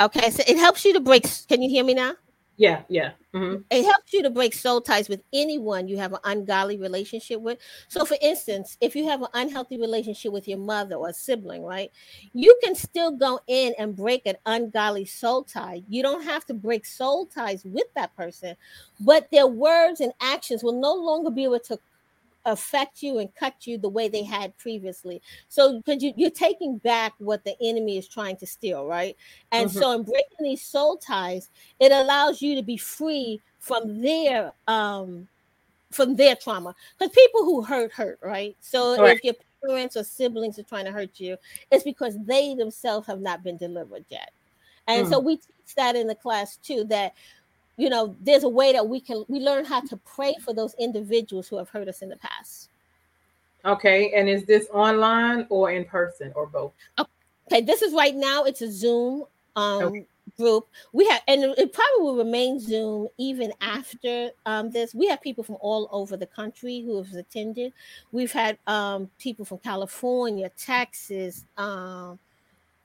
Okay, 0.00 0.30
so 0.30 0.42
it 0.46 0.56
helps 0.56 0.84
you 0.84 0.92
to 0.94 1.00
break. 1.00 1.26
Can 1.48 1.60
you 1.60 1.68
hear 1.68 1.84
me 1.84 1.94
now? 1.94 2.14
Yeah, 2.58 2.82
yeah. 2.88 3.12
Mm-hmm. 3.32 3.62
It 3.70 3.84
helps 3.84 4.12
you 4.12 4.24
to 4.24 4.30
break 4.30 4.52
soul 4.52 4.80
ties 4.80 5.08
with 5.08 5.22
anyone 5.32 5.86
you 5.86 5.96
have 5.96 6.12
an 6.12 6.18
ungodly 6.24 6.76
relationship 6.76 7.40
with. 7.40 7.58
So, 7.86 8.04
for 8.04 8.16
instance, 8.20 8.76
if 8.80 8.96
you 8.96 9.06
have 9.06 9.22
an 9.22 9.28
unhealthy 9.32 9.78
relationship 9.78 10.32
with 10.32 10.48
your 10.48 10.58
mother 10.58 10.96
or 10.96 11.12
sibling, 11.12 11.62
right, 11.62 11.92
you 12.32 12.58
can 12.64 12.74
still 12.74 13.12
go 13.12 13.38
in 13.46 13.74
and 13.78 13.94
break 13.94 14.26
an 14.26 14.34
ungodly 14.44 15.04
soul 15.04 15.44
tie. 15.44 15.84
You 15.88 16.02
don't 16.02 16.24
have 16.24 16.46
to 16.46 16.54
break 16.54 16.84
soul 16.84 17.26
ties 17.26 17.64
with 17.64 17.86
that 17.94 18.14
person, 18.16 18.56
but 18.98 19.30
their 19.30 19.46
words 19.46 20.00
and 20.00 20.12
actions 20.20 20.64
will 20.64 20.80
no 20.80 20.94
longer 20.94 21.30
be 21.30 21.44
able 21.44 21.60
to 21.60 21.78
affect 22.44 23.02
you 23.02 23.18
and 23.18 23.34
cut 23.34 23.66
you 23.66 23.78
the 23.78 23.88
way 23.88 24.08
they 24.08 24.22
had 24.22 24.56
previously. 24.58 25.20
So 25.48 25.78
because 25.78 26.02
you, 26.02 26.12
you're 26.16 26.30
taking 26.30 26.78
back 26.78 27.14
what 27.18 27.44
the 27.44 27.56
enemy 27.60 27.98
is 27.98 28.08
trying 28.08 28.36
to 28.36 28.46
steal, 28.46 28.86
right? 28.86 29.16
And 29.52 29.68
mm-hmm. 29.68 29.78
so 29.78 29.92
in 29.92 30.02
breaking 30.02 30.38
these 30.40 30.62
soul 30.62 30.96
ties, 30.96 31.50
it 31.80 31.92
allows 31.92 32.40
you 32.40 32.54
to 32.54 32.62
be 32.62 32.76
free 32.76 33.40
from 33.58 34.00
their 34.00 34.52
um 34.66 35.28
from 35.90 36.16
their 36.16 36.36
trauma. 36.36 36.74
Because 36.98 37.14
people 37.14 37.44
who 37.44 37.62
hurt 37.62 37.92
hurt, 37.92 38.18
right? 38.22 38.56
So 38.60 39.02
right. 39.02 39.16
if 39.16 39.24
your 39.24 39.34
parents 39.64 39.96
or 39.96 40.04
siblings 40.04 40.58
are 40.58 40.64
trying 40.64 40.84
to 40.84 40.92
hurt 40.92 41.18
you, 41.18 41.36
it's 41.70 41.84
because 41.84 42.16
they 42.24 42.54
themselves 42.54 43.06
have 43.06 43.20
not 43.20 43.42
been 43.42 43.56
delivered 43.56 44.04
yet. 44.08 44.30
And 44.86 45.06
mm. 45.06 45.10
so 45.10 45.18
we 45.18 45.36
teach 45.36 45.74
that 45.76 45.96
in 45.96 46.06
the 46.06 46.14
class 46.14 46.56
too 46.56 46.84
that 46.84 47.14
you 47.78 47.88
know 47.88 48.14
there's 48.20 48.44
a 48.44 48.48
way 48.48 48.72
that 48.72 48.86
we 48.86 49.00
can 49.00 49.24
we 49.28 49.38
learn 49.40 49.64
how 49.64 49.80
to 49.80 49.96
pray 49.98 50.34
for 50.44 50.52
those 50.52 50.74
individuals 50.78 51.48
who 51.48 51.56
have 51.56 51.70
hurt 51.70 51.88
us 51.88 52.02
in 52.02 52.10
the 52.10 52.16
past. 52.16 52.68
Okay 53.64 54.12
and 54.14 54.28
is 54.28 54.44
this 54.44 54.66
online 54.72 55.46
or 55.48 55.70
in 55.70 55.84
person 55.84 56.32
or 56.34 56.46
both? 56.46 56.72
Okay 56.98 57.62
this 57.62 57.80
is 57.80 57.94
right 57.94 58.14
now 58.14 58.44
it's 58.44 58.60
a 58.60 58.70
zoom 58.70 59.24
um 59.56 59.82
okay. 59.84 60.06
group. 60.36 60.66
We 60.92 61.08
have 61.08 61.22
and 61.28 61.44
it 61.44 61.72
probably 61.72 62.02
will 62.02 62.16
remain 62.16 62.58
zoom 62.60 63.08
even 63.16 63.52
after 63.60 64.30
um 64.44 64.70
this. 64.70 64.92
We 64.92 65.06
have 65.06 65.22
people 65.22 65.44
from 65.44 65.56
all 65.60 65.88
over 65.92 66.16
the 66.16 66.26
country 66.26 66.82
who 66.84 66.96
have 66.96 67.12
attended. 67.14 67.72
We've 68.10 68.32
had 68.32 68.58
um 68.66 69.08
people 69.20 69.44
from 69.44 69.58
california 69.58 70.50
texas 70.56 71.44
um 71.56 72.18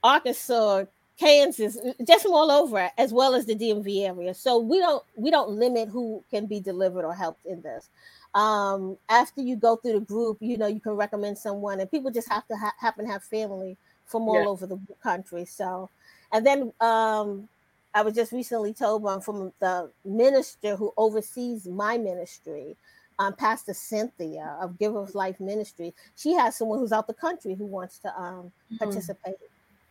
arkansas 0.03 0.85
Kansas, 1.19 1.77
just 2.05 2.23
from 2.23 2.33
all 2.33 2.51
over, 2.51 2.89
as 2.97 3.13
well 3.13 3.35
as 3.35 3.45
the 3.45 3.55
DMV 3.55 4.07
area. 4.07 4.33
So 4.33 4.57
we 4.57 4.79
don't 4.79 5.03
we 5.15 5.29
don't 5.31 5.51
limit 5.51 5.89
who 5.89 6.23
can 6.31 6.45
be 6.47 6.59
delivered 6.59 7.05
or 7.05 7.13
helped 7.13 7.45
in 7.45 7.61
this. 7.61 7.89
Um, 8.33 8.97
after 9.09 9.41
you 9.41 9.55
go 9.55 9.75
through 9.75 9.93
the 9.93 9.99
group, 9.99 10.37
you 10.41 10.57
know 10.57 10.67
you 10.67 10.79
can 10.79 10.93
recommend 10.93 11.37
someone, 11.37 11.79
and 11.79 11.89
people 11.89 12.11
just 12.11 12.29
have 12.29 12.47
to 12.47 12.55
ha- 12.55 12.73
happen 12.79 13.05
to 13.05 13.11
have 13.11 13.23
family 13.23 13.77
from 14.05 14.23
all 14.23 14.41
yeah. 14.41 14.47
over 14.47 14.65
the 14.65 14.79
country. 15.01 15.45
So, 15.45 15.89
and 16.31 16.45
then 16.45 16.73
um, 16.81 17.47
I 17.93 18.01
was 18.01 18.15
just 18.15 18.31
recently 18.31 18.73
told 18.73 19.03
one 19.03 19.21
from 19.21 19.53
the 19.59 19.91
minister 20.03 20.75
who 20.75 20.93
oversees 20.97 21.67
my 21.67 21.97
ministry, 21.97 22.75
um, 23.19 23.33
Pastor 23.35 23.73
Cynthia 23.73 24.57
of 24.59 24.79
Give 24.79 24.95
of 24.95 25.13
Life 25.13 25.39
Ministry. 25.39 25.93
She 26.15 26.33
has 26.33 26.57
someone 26.57 26.79
who's 26.79 26.91
out 26.91 27.05
the 27.05 27.13
country 27.13 27.53
who 27.53 27.65
wants 27.65 27.99
to 27.99 28.09
um, 28.19 28.51
mm-hmm. 28.71 28.77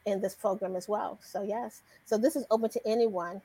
In 0.07 0.21
this 0.21 0.35
program 0.35 0.77
as 0.77 0.89
well. 0.89 1.19
So 1.23 1.43
yes, 1.43 1.83
so 2.05 2.19
this 2.19 2.37
is 2.37 2.45
open 2.51 2.71
to 2.71 2.87
anyone. 2.87 3.41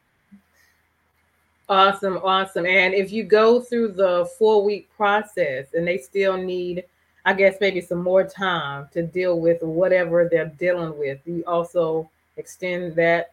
Awesome, 1.69 2.17
awesome. 2.23 2.65
And 2.65 2.93
if 2.93 3.11
you 3.11 3.23
go 3.23 3.59
through 3.59 3.89
the 3.89 4.29
four 4.37 4.63
week 4.63 4.89
process 4.95 5.73
and 5.73 5.85
they 5.85 5.97
still 5.97 6.37
need, 6.37 6.85
I 7.25 7.33
guess 7.33 7.57
maybe 7.59 7.81
some 7.81 8.01
more 8.01 8.23
time 8.23 8.87
to 8.93 9.03
deal 9.03 9.39
with 9.39 9.61
whatever 9.61 10.29
they're 10.31 10.53
dealing 10.57 10.97
with, 10.97 11.19
you 11.25 11.43
also 11.45 12.09
extend 12.37 12.95
that 12.95 13.31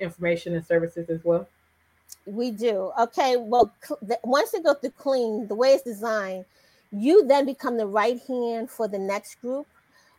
information 0.00 0.54
and 0.54 0.66
services 0.66 1.08
as 1.08 1.24
well. 1.24 1.48
We 2.26 2.50
do. 2.50 2.92
Okay. 3.00 3.36
Well, 3.38 3.72
once 4.22 4.50
they 4.50 4.60
go 4.60 4.74
through 4.74 4.90
clean, 4.90 5.46
the 5.46 5.54
way 5.54 5.70
it's 5.70 5.82
designed, 5.82 6.44
you 6.92 7.26
then 7.26 7.46
become 7.46 7.78
the 7.78 7.86
right 7.86 8.20
hand 8.28 8.68
for 8.70 8.86
the 8.86 8.98
next 8.98 9.40
group. 9.40 9.66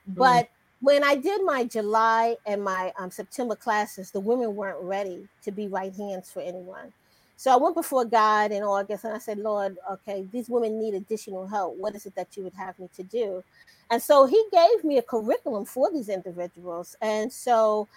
But 0.07 0.45
mm 0.45 0.49
when 0.83 1.01
I 1.01 1.15
did 1.15 1.45
my 1.45 1.63
July 1.63 2.35
and 2.45 2.61
my 2.61 2.91
um, 2.99 3.09
September 3.09 3.55
classes, 3.55 4.11
the 4.11 4.19
women 4.19 4.53
weren't 4.53 4.83
ready 4.83 5.29
to 5.43 5.49
be 5.49 5.69
right 5.69 5.95
hands 5.95 6.29
for 6.29 6.41
anyone. 6.41 6.91
So 7.37 7.53
I 7.53 7.55
went 7.55 7.75
before 7.75 8.03
God 8.03 8.51
in 8.51 8.63
August 8.63 9.05
and 9.05 9.13
I 9.13 9.17
said, 9.19 9.37
Lord, 9.37 9.77
okay, 9.89 10.27
these 10.33 10.49
women 10.49 10.77
need 10.77 10.93
additional 10.93 11.47
help. 11.47 11.77
What 11.77 11.95
is 11.95 12.05
it 12.05 12.15
that 12.15 12.35
you 12.35 12.43
would 12.43 12.53
have 12.55 12.77
me 12.79 12.89
to 12.97 13.03
do? 13.03 13.45
And 13.91 14.01
so 14.01 14.25
he 14.25 14.43
gave 14.51 14.83
me 14.83 14.97
a 14.97 15.01
curriculum 15.01 15.63
for 15.63 15.89
these 15.89 16.09
individuals. 16.09 16.97
And 17.01 17.31
so 17.31 17.87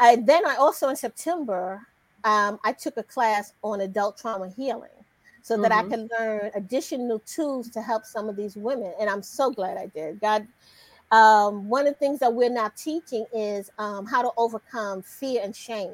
I 0.00 0.16
then 0.16 0.46
I 0.46 0.56
also 0.56 0.88
in 0.88 0.96
September, 0.96 1.86
um, 2.24 2.58
I 2.64 2.72
took 2.72 2.96
a 2.96 3.02
class 3.02 3.52
on 3.62 3.82
adult 3.82 4.16
trauma 4.16 4.48
healing 4.48 4.88
so 5.42 5.60
that 5.60 5.70
mm-hmm. 5.70 5.86
I 5.86 5.96
can 5.96 6.08
learn 6.18 6.50
additional 6.54 7.18
tools 7.26 7.68
to 7.70 7.82
help 7.82 8.06
some 8.06 8.30
of 8.30 8.36
these 8.36 8.56
women. 8.56 8.94
And 8.98 9.10
I'm 9.10 9.22
so 9.22 9.50
glad 9.50 9.76
I 9.76 9.88
did. 9.88 10.18
God 10.18 10.46
um, 11.12 11.68
one 11.68 11.86
of 11.86 11.92
the 11.92 11.98
things 11.98 12.18
that 12.20 12.32
we're 12.32 12.48
now 12.48 12.72
teaching 12.74 13.26
is 13.34 13.70
um, 13.78 14.06
how 14.06 14.22
to 14.22 14.30
overcome 14.38 15.02
fear 15.02 15.42
and 15.44 15.54
shame, 15.54 15.92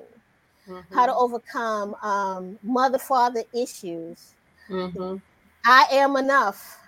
mm-hmm. 0.66 0.94
how 0.94 1.06
to 1.06 1.12
mm-hmm. 1.12 1.20
overcome 1.20 1.94
um, 2.02 2.58
mother 2.62 2.98
father 2.98 3.42
issues. 3.52 4.34
Mm-hmm. 4.70 5.16
I 5.66 5.86
am 5.90 6.16
enough. 6.16 6.78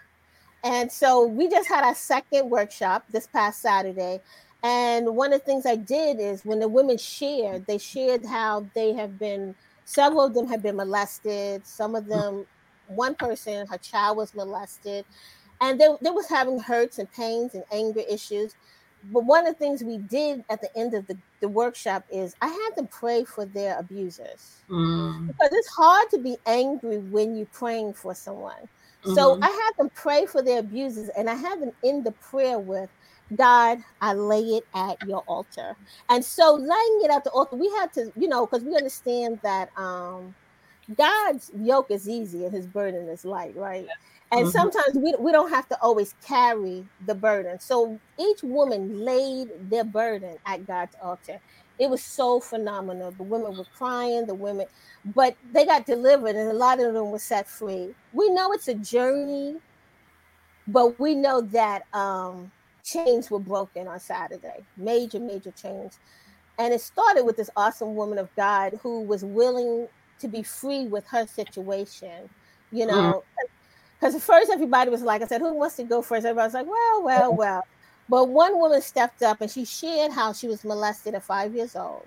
And 0.63 0.93
so 0.93 1.27
we 1.27 1.49
just 1.49 1.69
had 1.69 1.83
our 1.83 1.95
second 1.95 2.49
workshop 2.49 3.05
this 3.11 3.27
past 3.27 3.61
Saturday. 3.61 4.21
And 4.63 5.17
one 5.17 5.33
of 5.33 5.41
the 5.41 5.47
things 5.47 5.67
I 5.67 5.75
did 5.75 6.21
is 6.21 6.45
when 6.45 6.61
the 6.61 6.69
women 6.69 6.99
shared, 6.99 7.67
they 7.67 7.79
shared 7.79 8.25
how 8.25 8.65
they 8.75 8.93
have 8.93 9.19
been, 9.19 9.57
several 9.87 10.23
of 10.23 10.35
them 10.35 10.47
have 10.47 10.63
been 10.63 10.77
molested. 10.77 11.67
Some 11.67 11.97
of 11.97 12.07
them, 12.07 12.47
one 12.87 13.17
person, 13.17 13.67
her 13.67 13.79
child 13.79 14.19
was 14.19 14.35
molested 14.35 15.05
and 15.61 15.81
they, 15.81 15.89
they 16.01 16.11
was 16.11 16.29
having 16.29 16.59
hurts 16.59 16.99
and 16.99 17.11
pains 17.13 17.55
and 17.55 17.65
anger 17.73 18.03
issues 18.09 18.55
but 19.13 19.25
one 19.25 19.47
of 19.47 19.55
the 19.55 19.59
things 19.59 19.83
we 19.83 19.99
did 19.99 20.45
at 20.51 20.61
the 20.61 20.77
end 20.77 20.95
of 20.95 21.07
the, 21.07 21.17
the 21.41 21.49
workshop 21.49 22.05
is 22.11 22.35
i 22.43 22.49
had 22.49 22.71
them 22.77 22.87
pray 22.89 23.25
for 23.25 23.45
their 23.45 23.79
abusers 23.79 24.63
mm. 24.69 25.27
because 25.27 25.51
it's 25.53 25.69
hard 25.69 26.09
to 26.11 26.19
be 26.19 26.37
angry 26.47 26.99
when 26.99 27.37
you're 27.37 27.47
praying 27.47 27.93
for 27.93 28.15
someone 28.15 28.69
mm-hmm. 29.05 29.15
so 29.15 29.39
i 29.43 29.47
had 29.47 29.71
them 29.79 29.91
pray 29.95 30.27
for 30.27 30.43
their 30.43 30.61
abusers 30.61 31.09
and 31.17 31.31
i 31.31 31.35
had 31.35 31.61
them 31.61 31.73
end 31.85 32.05
the 32.05 32.13
prayer 32.13 32.59
with 32.59 32.91
god 33.37 33.79
i 34.01 34.13
lay 34.13 34.41
it 34.41 34.67
at 34.75 34.97
your 35.07 35.23
altar 35.27 35.77
and 36.09 36.25
so 36.25 36.55
laying 36.55 37.01
it 37.05 37.11
at 37.11 37.23
the 37.25 37.31
altar 37.31 37.57
we 37.57 37.69
had 37.79 37.93
to 37.93 38.13
you 38.17 38.29
know 38.29 38.45
because 38.45 38.65
we 38.65 38.75
understand 38.75 39.39
that 39.43 39.71
um 39.79 40.35
god's 40.97 41.51
yoke 41.59 41.91
is 41.91 42.09
easy 42.09 42.45
and 42.45 42.55
his 42.55 42.67
burden 42.67 43.09
is 43.09 43.25
light 43.25 43.57
right 43.57 43.87
and 44.33 44.47
mm-hmm. 44.47 44.51
sometimes 44.51 44.95
we, 44.95 45.15
we 45.19 45.33
don't 45.33 45.51
have 45.51 45.69
to 45.71 45.81
always 45.83 46.15
carry 46.25 46.87
the 47.07 47.15
burden. 47.15 47.59
So 47.59 47.99
each 48.19 48.43
woman 48.43 49.05
laid 49.05 49.49
their 49.69 49.85
burden 49.85 50.37
at 50.47 50.67
God's 50.67 50.95
altar. 51.03 51.41
It 51.79 51.91
was 51.91 52.03
so 52.03 52.39
phenomenal. 52.39 53.11
The 53.11 53.25
women 53.25 53.57
were 53.57 53.67
crying, 53.77 54.27
the 54.27 54.35
women, 54.35 54.67
but 55.15 55.35
they 55.53 55.65
got 55.65 55.87
delivered, 55.87 56.37
and 56.37 56.51
a 56.51 56.55
lot 56.55 56.79
of 56.79 56.93
them 56.95 57.11
were 57.11 57.19
set 57.19 57.49
free. 57.49 57.95
We 58.13 58.31
know 58.31 58.53
it's 58.53 58.69
a 58.69 58.75
journey, 58.75 59.57
but 60.69 61.01
we 61.01 61.15
know 61.15 61.41
that 61.41 61.87
um, 61.95 62.53
chains 62.85 63.31
were 63.31 63.41
broken 63.41 63.89
on 63.89 63.99
Saturday 63.99 64.65
major, 64.77 65.19
major 65.19 65.51
chains. 65.53 65.99
And 66.59 66.75
it 66.75 66.83
started 66.83 67.25
with 67.25 67.37
this 67.39 67.51
awesome 67.57 67.95
woman 67.95 68.19
of 68.19 68.29
God 68.37 68.79
who 68.83 69.01
was 69.01 69.25
willing 69.25 69.89
to 70.21 70.29
be 70.29 70.43
free 70.43 70.87
with 70.87 71.07
her 71.09 71.27
situation. 71.27 72.29
You 72.73 72.87
know, 72.87 72.95
mm-hmm 72.95 73.47
because 74.01 74.15
at 74.15 74.23
first 74.23 74.51
everybody 74.51 74.91
was 74.91 75.03
like, 75.03 75.23
I 75.23 75.27
said, 75.27 75.41
who 75.41 75.53
wants 75.53 75.77
to 75.77 75.85
go 75.85 76.01
first? 76.01 76.25
Everybody 76.25 76.47
was 76.47 76.55
like, 76.55 76.67
well, 76.67 77.03
well, 77.03 77.35
well. 77.35 77.67
But 78.09 78.29
one 78.29 78.59
woman 78.59 78.81
stepped 78.81 79.23
up 79.23 79.41
and 79.41 79.51
she 79.51 79.65
shared 79.65 80.11
how 80.11 80.33
she 80.33 80.49
was 80.49 80.65
molested 80.65 81.15
at 81.15 81.23
five 81.23 81.55
years 81.55 81.77
old. 81.77 82.07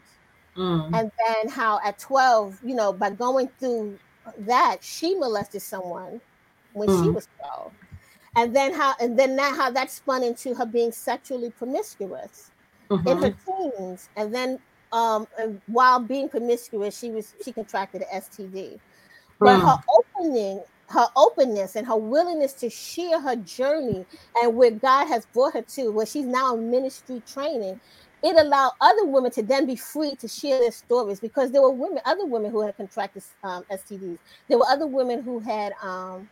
Mm. 0.58 0.88
And 0.88 1.12
then 1.25 1.50
how 1.50 1.79
at 1.86 2.00
12, 2.00 2.60
you 2.63 2.75
know, 2.75 2.91
by 2.91 3.12
going 3.12 3.50
through 3.60 3.98
that, 4.39 4.77
she 4.82 5.15
molested 5.15 5.62
someone 5.62 6.20
when 6.74 6.89
mm. 6.89 7.03
she 7.03 7.10
was 7.10 7.27
12. 7.39 7.72
And 8.36 8.55
then 8.55 8.74
how 8.74 8.96
and 9.00 9.17
then 9.17 9.36
that 9.36 9.55
how 9.55 9.70
that 9.70 9.91
spun 9.91 10.24
into 10.24 10.55
her 10.55 10.65
being 10.65 10.91
sexually 10.91 11.51
promiscuous 11.51 12.50
mm-hmm. 12.89 13.08
in 13.08 13.17
her 13.20 13.36
teens. 13.46 14.10
And 14.15 14.34
then 14.34 14.60
um, 14.93 15.27
while 15.67 16.00
being 16.00 16.29
promiscuous, 16.29 16.97
she 16.97 17.09
was 17.09 17.33
she 17.43 17.51
contracted 17.51 18.03
an 18.03 18.21
STD. 18.21 18.79
But 19.39 19.59
her 19.59 19.77
opening, 19.97 20.62
her 20.88 21.07
openness, 21.15 21.75
and 21.75 21.85
her 21.88 21.97
willingness 21.97 22.53
to 22.53 22.69
share 22.69 23.19
her 23.19 23.35
journey 23.35 24.05
and 24.41 24.55
where 24.55 24.71
God 24.71 25.07
has 25.07 25.25
brought 25.25 25.53
her 25.53 25.63
to, 25.63 25.89
where 25.91 26.05
she's 26.05 26.25
now 26.25 26.55
in 26.55 26.69
ministry 26.69 27.21
training, 27.25 27.81
it 28.21 28.38
allowed 28.38 28.71
other 28.79 29.05
women 29.05 29.31
to 29.31 29.43
then 29.43 29.65
be 29.65 29.75
free 29.75 30.15
to 30.15 30.27
share 30.27 30.59
their 30.59 30.71
stories 30.71 31.19
because 31.19 31.51
there 31.51 31.62
were 31.62 31.71
women, 31.71 32.00
other 32.05 32.25
women 32.25 32.51
who 32.51 32.62
had 32.62 32.77
contracted 32.77 33.23
um, 33.43 33.65
STDs. 33.69 34.19
There 34.47 34.57
were 34.57 34.67
other 34.67 34.88
women 34.88 35.23
who 35.23 35.39
had 35.39 35.73
um, 35.81 36.29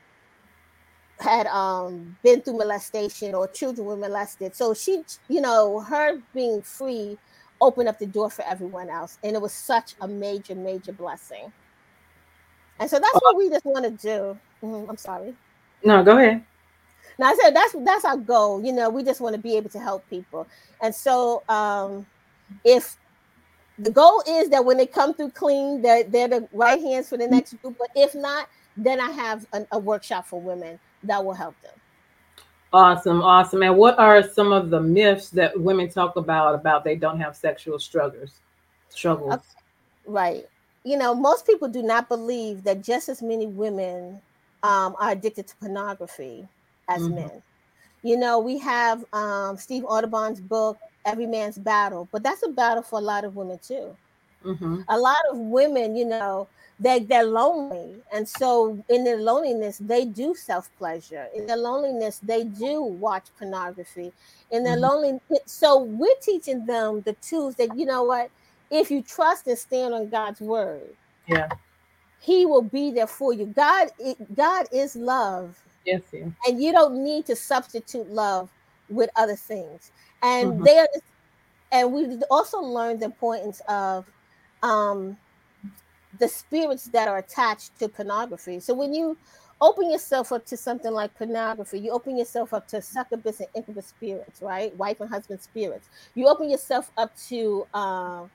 had 1.20 1.48
um, 1.48 2.16
been 2.24 2.42
through 2.42 2.60
molestation 2.60 3.36
or 3.36 3.48
children 3.48 3.88
were 3.88 3.98
molested. 3.98 4.56
So 4.56 4.74
she, 4.74 5.04
you 5.28 5.42
know, 5.42 5.82
her 5.82 6.22
being 6.34 6.62
free 6.62 7.18
opened 7.62 7.88
up 7.88 8.00
the 8.00 8.06
door 8.06 8.30
for 8.30 8.44
everyone 8.46 8.90
else, 8.90 9.18
and 9.24 9.36
it 9.36 9.42
was 9.42 9.54
such 9.54 9.96
a 10.02 10.08
major, 10.08 10.56
major 10.56 10.92
blessing. 10.92 11.52
And 12.80 12.90
so 12.90 13.00
that's 13.00 13.22
what 13.22 13.38
we 13.38 13.50
just 13.50 13.64
want 13.66 13.86
to 13.86 13.92
do. 13.92 14.38
Mm-hmm, 14.64 14.90
I'm 14.90 14.98
sorry. 14.98 15.34
No, 15.84 16.04
go 16.04 16.18
ahead. 16.18 16.44
Now 17.18 17.28
I 17.28 17.38
said 17.42 17.56
that's 17.56 17.76
that's 17.86 18.06
our 18.06 18.18
goal. 18.18 18.64
You 18.64 18.74
know, 18.74 18.90
we 18.90 19.04
just 19.04 19.22
want 19.22 19.36
to 19.36 19.42
be 19.42 19.56
able 19.56 19.70
to 19.70 19.80
help 19.80 20.08
people. 20.10 20.48
And 20.82 20.94
so 20.94 21.44
um 21.50 22.06
if 22.64 22.98
the 23.80 23.92
goal 23.92 24.24
is 24.28 24.50
that 24.50 24.64
when 24.64 24.78
they 24.78 24.86
come 24.86 25.14
through 25.14 25.32
clean, 25.32 25.82
they're, 25.82 26.04
they're 26.04 26.28
the 26.28 26.48
right 26.54 26.80
hands 26.80 27.10
for 27.10 27.18
the 27.18 27.28
next 27.28 27.54
group. 27.62 27.78
But 27.80 27.90
if 27.96 28.14
not, 28.14 28.48
then 28.78 29.00
I 29.00 29.10
have 29.12 29.46
a, 29.54 29.66
a 29.72 29.80
workshop 29.80 30.28
for 30.28 30.40
women 30.40 30.80
that 31.04 31.24
will 31.24 31.34
help 31.34 31.56
them. 31.62 31.74
Awesome, 32.74 33.22
awesome. 33.22 33.64
And 33.64 33.76
what 33.76 34.00
are 34.00 34.24
some 34.24 34.54
of 34.54 34.70
the 34.70 34.80
myths 34.80 35.30
that 35.32 35.60
women 35.60 35.90
talk 35.90 36.16
about 36.16 36.56
about 36.56 36.84
they 36.84 36.96
don't 36.96 37.20
have 37.20 37.36
sexual 37.36 37.80
struggles? 37.80 38.40
Struggles. 38.90 39.34
Okay. 39.34 39.44
Right. 40.06 40.46
You 40.84 40.98
know, 40.98 41.14
most 41.14 41.46
people 41.46 41.68
do 41.68 41.84
not 41.84 42.08
believe 42.08 42.64
that 42.64 42.82
just 42.82 43.10
as 43.10 43.22
many 43.22 43.48
women 43.48 44.22
um, 44.64 44.96
are 45.00 45.12
addicted 45.12 45.48
to 45.48 45.56
pornography 45.58 46.48
as 46.90 47.02
mm-hmm. 47.02 47.16
men. 47.16 47.44
You 48.04 48.18
know, 48.18 48.40
we 48.40 48.58
have 48.60 49.06
um, 49.14 49.58
Steve 49.58 49.84
Arterburn's 49.84 50.42
book, 50.42 50.78
Every 51.06 51.28
Man's 51.28 51.58
Battle, 51.58 52.08
but 52.12 52.24
that's 52.24 52.44
a 52.44 52.50
battle 52.50 52.84
for 52.84 53.00
a 53.00 53.02
lot 53.02 53.26
of 53.26 53.36
women 53.36 53.60
too. 53.62 53.96
Mm-hmm. 54.46 54.82
A 54.90 54.98
lot 54.98 55.20
of 55.32 55.38
women, 55.38 55.96
you 55.96 56.06
know, 56.06 56.48
they 56.80 57.00
they're 57.00 57.24
lonely, 57.26 58.02
and 58.12 58.28
so 58.28 58.84
in 58.90 59.04
their 59.04 59.20
loneliness, 59.20 59.78
they 59.78 60.04
do 60.04 60.34
self 60.34 60.76
pleasure. 60.78 61.28
In 61.36 61.46
their 61.46 61.58
loneliness, 61.58 62.20
they 62.24 62.44
do 62.44 62.82
watch 62.82 63.26
pornography. 63.38 64.12
In 64.50 64.64
their 64.64 64.74
mm-hmm. 64.74 64.84
loneliness, 64.84 65.22
so 65.46 65.84
we're 65.84 66.16
teaching 66.22 66.66
them 66.66 67.02
the 67.02 67.14
tools 67.14 67.56
that 67.56 67.78
you 67.78 67.86
know 67.86 68.04
what, 68.04 68.32
if 68.72 68.90
you 68.90 69.04
trust 69.04 69.46
and 69.46 69.58
stand 69.58 69.94
on 69.94 70.10
God's 70.10 70.42
word, 70.42 70.96
yeah, 71.28 71.50
He 72.20 72.48
will 72.48 72.64
be 72.64 72.90
there 72.90 73.08
for 73.08 73.32
you. 73.32 73.46
God, 73.46 73.90
God 74.34 74.66
is 74.72 74.96
love. 74.96 75.60
Yes, 75.86 76.02
yeah. 76.12 76.26
and 76.48 76.62
you 76.62 76.72
don't 76.72 77.04
need 77.04 77.28
to 77.28 77.36
substitute 77.36 78.10
love 78.10 78.50
with 78.90 79.10
other 79.16 79.36
things. 79.36 79.92
And 80.24 80.54
mm-hmm. 80.54 80.64
they 80.64 80.80
are, 80.80 80.88
and 81.72 81.94
we 81.94 82.20
also 82.30 82.60
learned 82.60 83.02
the 83.02 83.06
importance 83.06 83.62
of 83.68 84.06
um 84.64 85.18
the 86.20 86.28
spirits 86.28 86.86
that 86.86 87.08
are 87.08 87.18
attached 87.18 87.78
to 87.80 87.88
pornography. 87.88 88.60
So 88.60 88.74
when 88.74 88.94
you 88.94 89.18
open 89.62 89.92
yourself 89.92 90.32
up 90.32 90.46
to 90.48 90.58
something 90.58 90.92
like 90.92 91.16
pornography, 91.16 91.80
you 91.80 91.92
open 91.92 92.18
yourself 92.18 92.54
up 92.54 92.68
to 92.70 92.82
succubus 92.82 93.40
and 93.40 93.50
incubus 93.56 93.88
spirits, 93.88 94.42
right? 94.42 94.76
Wife 94.78 95.00
and 95.02 95.10
husband 95.10 95.42
spirits. 95.42 95.88
You 96.16 96.28
open 96.28 96.50
yourself 96.50 96.92
up 96.98 97.16
to 97.30 97.66
uh, 97.74 98.26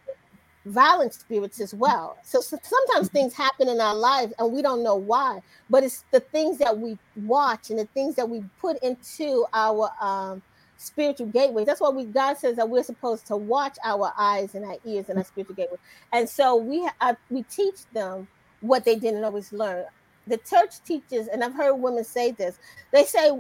violent 0.64 1.14
spirits 1.14 1.60
as 1.60 1.74
well. 1.74 2.16
So, 2.22 2.40
so, 2.40 2.58
sometimes 2.62 3.08
things 3.08 3.34
happen 3.34 3.68
in 3.68 3.80
our 3.80 3.94
lives 3.94 4.32
and 4.38 4.52
we 4.52 4.62
don't 4.62 4.82
know 4.82 4.96
why, 4.96 5.40
but 5.70 5.84
it's 5.84 6.04
the 6.10 6.20
things 6.20 6.58
that 6.58 6.78
we 6.78 6.98
watch 7.24 7.70
and 7.70 7.78
the 7.78 7.86
things 7.86 8.14
that 8.16 8.28
we 8.28 8.42
put 8.60 8.82
into 8.82 9.46
our 9.52 9.90
um, 10.00 10.42
spiritual 10.78 11.26
gateways. 11.26 11.66
That's 11.66 11.80
why 11.80 11.90
we 11.90 12.04
God 12.04 12.36
says 12.38 12.56
that 12.56 12.68
we're 12.68 12.82
supposed 12.82 13.26
to 13.26 13.36
watch 13.36 13.78
our 13.84 14.12
eyes 14.18 14.54
and 14.54 14.64
our 14.64 14.76
ears 14.84 15.06
and 15.08 15.18
our 15.18 15.24
spiritual 15.24 15.56
gateway. 15.56 15.78
And 16.12 16.28
so 16.28 16.56
we 16.56 16.88
uh, 17.00 17.14
we 17.30 17.42
teach 17.44 17.86
them 17.92 18.28
what 18.60 18.84
they 18.84 18.96
didn't 18.96 19.24
always 19.24 19.52
learn. 19.52 19.84
The 20.26 20.38
church 20.38 20.82
teaches, 20.84 21.28
and 21.28 21.44
I've 21.44 21.54
heard 21.54 21.74
women 21.74 22.04
say 22.04 22.32
this. 22.32 22.58
They 22.92 23.04
say, 23.04 23.30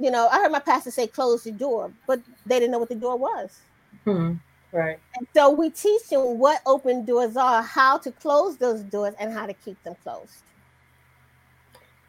you 0.00 0.10
know, 0.10 0.28
I 0.28 0.38
heard 0.38 0.52
my 0.52 0.58
pastor 0.58 0.90
say, 0.90 1.06
"Close 1.06 1.44
the 1.44 1.52
door," 1.52 1.92
but 2.06 2.20
they 2.46 2.58
didn't 2.58 2.72
know 2.72 2.78
what 2.78 2.88
the 2.88 2.94
door 2.94 3.16
was. 3.16 3.60
Hmm. 4.04 4.34
Right. 4.72 4.98
And 5.16 5.26
so 5.32 5.50
we 5.50 5.70
teach 5.70 6.08
them 6.08 6.38
what 6.38 6.60
open 6.66 7.04
doors 7.04 7.36
are, 7.36 7.62
how 7.62 7.96
to 7.98 8.10
close 8.10 8.56
those 8.56 8.82
doors, 8.82 9.14
and 9.20 9.32
how 9.32 9.46
to 9.46 9.54
keep 9.54 9.80
them 9.84 9.94
closed. 10.02 10.42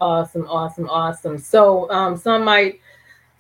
Awesome, 0.02 0.48
awesome, 0.50 0.90
awesome. 0.90 1.38
So 1.38 1.90
um, 1.92 2.18
some 2.18 2.44
might 2.44 2.82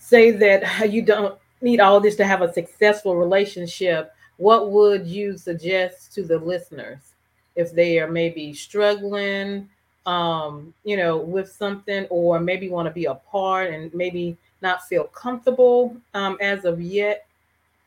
say 0.06 0.30
that 0.32 0.92
you 0.92 1.02
don't 1.02 1.38
need 1.62 1.80
all 1.80 2.00
this 2.00 2.16
to 2.16 2.26
have 2.26 2.42
a 2.42 2.54
successful 2.54 3.16
relationship, 3.16 4.14
what 4.38 4.72
would 4.72 5.08
you 5.08 5.38
suggest 5.38 6.14
to 6.14 6.24
the 6.24 6.38
listeners 6.38 7.16
if 7.56 7.72
they 7.72 8.00
are 8.00 8.10
maybe 8.10 8.54
struggling, 8.54 9.68
um, 10.06 10.74
you 10.84 10.98
know, 10.98 11.18
with 11.18 11.52
something, 11.52 12.06
or 12.10 12.40
maybe 12.40 12.70
want 12.70 12.86
to 12.86 12.94
be 12.94 13.06
apart 13.06 13.74
and 13.74 13.94
maybe 13.94 14.38
not 14.62 14.84
feel 14.88 15.06
comfortable 15.06 15.96
um, 16.14 16.38
as 16.40 16.66
of 16.66 16.82
yet? 16.82 17.26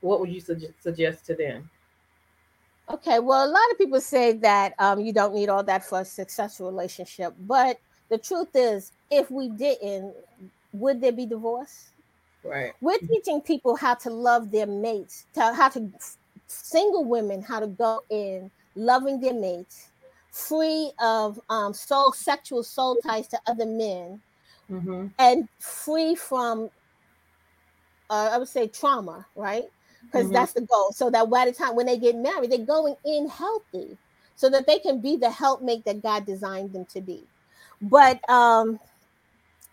What 0.00 0.20
would 0.20 0.30
you 0.30 0.40
su- 0.40 0.74
suggest 0.80 1.26
to 1.26 1.34
them? 1.34 1.70
Okay, 2.90 3.18
well, 3.18 3.46
a 3.46 3.52
lot 3.52 3.70
of 3.70 3.76
people 3.76 4.00
say 4.00 4.32
that 4.32 4.74
um, 4.78 5.00
you 5.00 5.12
don't 5.12 5.34
need 5.34 5.50
all 5.50 5.62
that 5.62 5.84
for 5.84 6.00
a 6.00 6.04
successful 6.04 6.70
relationship, 6.70 7.34
but 7.46 7.78
the 8.08 8.16
truth 8.16 8.48
is, 8.54 8.92
if 9.10 9.30
we 9.30 9.50
didn't, 9.50 10.14
would 10.72 11.00
there 11.00 11.12
be 11.12 11.26
divorce? 11.26 11.90
Right. 12.48 12.72
We're 12.80 12.98
teaching 12.98 13.40
people 13.40 13.76
how 13.76 13.94
to 13.94 14.10
love 14.10 14.50
their 14.50 14.66
mates, 14.66 15.26
to, 15.34 15.52
how 15.52 15.68
to 15.70 15.90
single 16.48 17.04
women 17.04 17.42
how 17.42 17.60
to 17.60 17.66
go 17.66 18.02
in 18.10 18.50
loving 18.74 19.20
their 19.20 19.34
mates, 19.34 19.88
free 20.30 20.92
of 21.00 21.38
um, 21.50 21.72
soul 21.72 22.12
sexual 22.12 22.62
soul 22.62 22.96
ties 23.04 23.28
to 23.28 23.38
other 23.46 23.66
men, 23.66 24.20
mm-hmm. 24.70 25.06
and 25.18 25.48
free 25.58 26.14
from 26.14 26.70
uh, 28.10 28.30
I 28.32 28.38
would 28.38 28.48
say 28.48 28.68
trauma, 28.68 29.26
right? 29.36 29.64
Because 30.04 30.26
mm-hmm. 30.26 30.34
that's 30.34 30.54
the 30.54 30.62
goal. 30.62 30.92
So 30.92 31.10
that 31.10 31.28
by 31.28 31.44
the 31.44 31.52
time 31.52 31.76
when 31.76 31.86
they 31.86 31.98
get 31.98 32.16
married, 32.16 32.50
they're 32.50 32.58
going 32.58 32.96
in 33.04 33.28
healthy, 33.28 33.96
so 34.36 34.48
that 34.50 34.66
they 34.66 34.78
can 34.78 35.00
be 35.00 35.16
the 35.16 35.30
helpmate 35.30 35.84
that 35.84 36.02
God 36.02 36.24
designed 36.24 36.72
them 36.72 36.86
to 36.86 37.00
be. 37.00 37.24
But 37.82 38.28
um, 38.28 38.80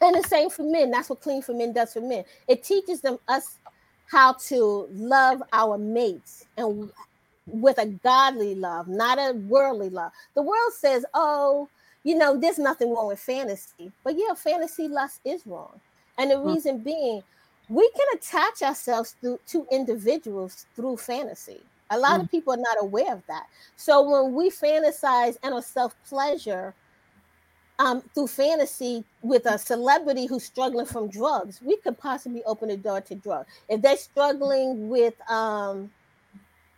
and 0.01 0.15
the 0.15 0.27
same 0.27 0.49
for 0.49 0.63
men. 0.63 0.91
That's 0.91 1.10
what 1.10 1.21
Clean 1.21 1.41
for 1.41 1.53
Men 1.53 1.73
does 1.73 1.93
for 1.93 2.01
men. 2.01 2.23
It 2.47 2.63
teaches 2.63 3.01
them 3.01 3.17
us 3.27 3.58
how 4.08 4.34
to 4.34 4.88
love 4.91 5.41
our 5.51 5.77
mates 5.77 6.45
and 6.58 6.91
with 7.47 7.77
a 7.77 7.86
godly 7.86 8.55
love, 8.55 8.88
not 8.88 9.17
a 9.17 9.34
worldly 9.34 9.89
love. 9.89 10.12
The 10.34 10.41
world 10.41 10.73
says, 10.73 11.05
oh, 11.13 11.69
you 12.03 12.15
know, 12.17 12.38
there's 12.38 12.60
nothing 12.60 12.93
wrong 12.93 13.08
with 13.08 13.19
fantasy. 13.19 13.91
But 14.03 14.15
yeah, 14.17 14.34
fantasy 14.36 14.88
lust 14.88 15.21
is 15.25 15.45
wrong. 15.45 15.79
And 16.17 16.31
the 16.31 16.36
mm. 16.36 16.53
reason 16.53 16.79
being, 16.79 17.23
we 17.69 17.89
can 17.91 18.05
attach 18.15 18.62
ourselves 18.62 19.15
through, 19.21 19.39
to 19.47 19.67
individuals 19.71 20.65
through 20.75 20.97
fantasy. 20.97 21.62
A 21.89 21.99
lot 21.99 22.19
mm. 22.19 22.23
of 22.23 22.31
people 22.31 22.53
are 22.53 22.58
not 22.58 22.77
aware 22.79 23.13
of 23.13 23.23
that. 23.27 23.47
So 23.75 24.01
when 24.08 24.34
we 24.34 24.49
fantasize 24.49 25.38
and 25.43 25.55
a 25.55 25.62
self 25.62 25.95
pleasure 26.08 26.73
um, 27.79 28.01
through 28.13 28.27
fantasy 28.27 29.03
with 29.21 29.45
a 29.45 29.57
celebrity 29.57 30.25
who's 30.25 30.43
struggling 30.43 30.85
from 30.85 31.09
drugs, 31.09 31.61
we 31.61 31.77
could 31.77 31.97
possibly 31.97 32.43
open 32.45 32.69
the 32.69 32.77
door 32.77 33.01
to 33.01 33.15
drugs. 33.15 33.49
If 33.67 33.81
they're 33.81 33.97
struggling 33.97 34.88
with, 34.88 35.13
um, 35.29 35.91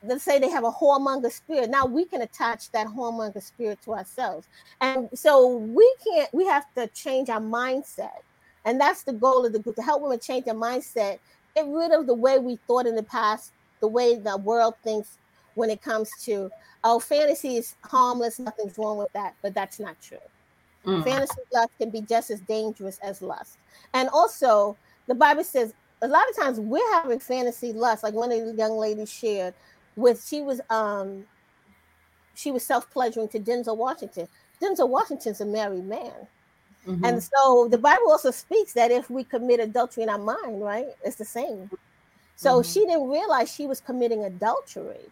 let's 0.03 0.23
say 0.23 0.39
they 0.39 0.49
have 0.49 0.63
a 0.63 0.71
whoremonger 0.71 1.31
spirit, 1.31 1.69
now 1.69 1.85
we 1.85 2.05
can 2.05 2.21
attach 2.21 2.71
that 2.71 2.87
whoremonger 2.87 3.41
spirit 3.43 3.79
to 3.83 3.93
ourselves. 3.93 4.47
And 4.81 5.09
so 5.13 5.57
we 5.57 5.95
can't, 6.03 6.33
we 6.33 6.45
have 6.45 6.65
to 6.75 6.87
change 6.87 7.29
our 7.29 7.41
mindset. 7.41 8.21
And 8.65 8.81
that's 8.81 9.03
the 9.03 9.13
goal 9.13 9.45
of 9.45 9.53
the 9.53 9.59
group 9.59 9.75
to 9.75 9.81
help 9.81 10.01
women 10.01 10.19
change 10.19 10.45
their 10.45 10.55
mindset, 10.55 11.19
get 11.55 11.67
rid 11.67 11.91
of 11.91 12.07
the 12.07 12.13
way 12.13 12.39
we 12.39 12.57
thought 12.67 12.87
in 12.87 12.95
the 12.95 13.03
past, 13.03 13.53
the 13.81 13.87
way 13.87 14.17
the 14.17 14.37
world 14.37 14.73
thinks 14.83 15.17
when 15.53 15.69
it 15.69 15.81
comes 15.81 16.11
to, 16.23 16.49
oh, 16.83 16.99
fantasy 16.99 17.57
is 17.57 17.75
harmless, 17.83 18.39
nothing's 18.39 18.77
wrong 18.77 18.97
with 18.97 19.11
that, 19.13 19.35
but 19.41 19.53
that's 19.53 19.79
not 19.79 19.95
true. 20.01 20.17
Mm. 20.87 21.03
Fantasy 21.03 21.41
lust 21.53 21.71
can 21.77 21.89
be 21.89 22.01
just 22.01 22.31
as 22.31 22.39
dangerous 22.41 22.97
as 23.03 23.21
lust. 23.21 23.57
And 23.93 24.07
also, 24.09 24.77
the 25.07 25.15
Bible 25.15 25.43
says 25.43 25.73
a 26.01 26.07
lot 26.07 26.23
of 26.29 26.35
times 26.35 26.59
we're 26.59 26.93
having 26.93 27.19
fantasy 27.19 27.73
lust, 27.73 28.03
like 28.03 28.13
one 28.13 28.31
of 28.31 28.45
the 28.45 28.53
young 28.53 28.77
ladies 28.77 29.11
shared 29.11 29.53
with 29.97 30.25
she 30.25 30.41
was 30.41 30.61
um 30.69 31.25
she 32.35 32.51
was 32.51 32.63
self-pleasuring 32.63 33.27
to 33.29 33.39
Denzel 33.39 33.75
Washington. 33.75 34.27
Denzel 34.61 34.87
Washington's 34.87 35.41
a 35.41 35.45
married 35.45 35.85
man. 35.85 36.13
Mm-hmm. 36.87 37.03
And 37.03 37.23
so 37.23 37.67
the 37.67 37.77
Bible 37.77 38.09
also 38.09 38.31
speaks 38.31 38.73
that 38.73 38.91
if 38.91 39.09
we 39.09 39.23
commit 39.23 39.59
adultery 39.59 40.03
in 40.03 40.09
our 40.09 40.19
mind, 40.19 40.61
right, 40.61 40.87
it's 41.03 41.17
the 41.17 41.25
same. 41.25 41.69
So 42.35 42.61
mm-hmm. 42.61 42.71
she 42.71 42.85
didn't 42.85 43.09
realize 43.09 43.51
she 43.51 43.65
was 43.65 43.81
committing 43.81 44.23
adultery. 44.23 45.09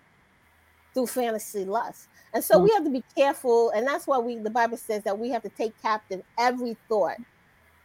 Through 0.96 1.06
fantasy 1.06 1.66
lust. 1.66 2.08
And 2.34 2.44
so 2.44 2.58
we 2.58 2.72
have 2.72 2.84
to 2.84 2.90
be 2.90 3.04
careful, 3.16 3.70
and 3.70 3.86
that's 3.86 4.08
why 4.08 4.18
we 4.18 4.38
the 4.38 4.50
Bible 4.50 4.78
says 4.78 5.04
that 5.04 5.18
we 5.18 5.30
have 5.30 5.44
to 5.44 5.50
take 5.50 5.80
captive 5.82 6.22
every 6.40 6.76
thought 6.90 7.18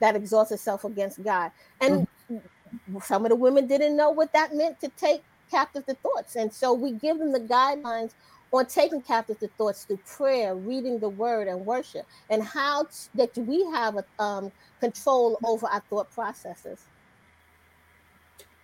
that 0.01 0.16
exalts 0.16 0.51
itself 0.51 0.85
against 0.85 1.23
God. 1.23 1.53
And 1.81 2.09
mm-hmm. 2.33 2.99
some 3.01 3.25
of 3.25 3.29
the 3.29 3.37
women 3.37 3.66
didn't 3.66 3.96
know 3.96 4.11
what 4.11 4.33
that 4.33 4.55
meant 4.55 4.81
to 4.81 4.88
take 4.96 5.23
captive 5.51 5.85
the 5.87 5.94
thoughts. 5.94 6.37
And 6.37 6.53
so 6.53 6.73
we 6.73 6.92
give 6.92 7.18
them 7.18 7.33
the 7.33 7.40
guidelines 7.40 8.12
on 8.53 8.66
taking 8.66 9.03
captive 9.03 9.38
the 9.38 9.49
thoughts 9.49 9.85
through 9.85 10.01
prayer, 10.07 10.55
reading 10.55 10.99
the 10.99 11.09
word, 11.09 11.46
and 11.46 11.64
worship, 11.64 12.07
and 12.31 12.42
how 12.42 12.85
t- 12.85 12.90
that 13.14 13.37
we 13.37 13.64
have 13.66 13.96
a, 13.99 14.23
um, 14.23 14.51
control 14.81 15.38
over 15.44 15.66
our 15.66 15.83
thought 15.90 16.11
processes. 16.11 16.87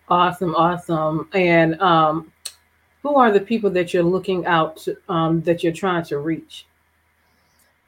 Awesome, 0.09 0.55
awesome. 0.55 1.29
And 1.33 1.79
um, 1.81 2.31
who 3.03 3.15
are 3.15 3.31
the 3.31 3.39
people 3.39 3.69
that 3.71 3.93
you're 3.93 4.03
looking 4.03 4.45
out 4.45 4.77
to, 4.77 4.97
um, 5.09 5.41
that 5.41 5.63
you're 5.63 5.73
trying 5.73 6.03
to 6.05 6.19
reach? 6.19 6.65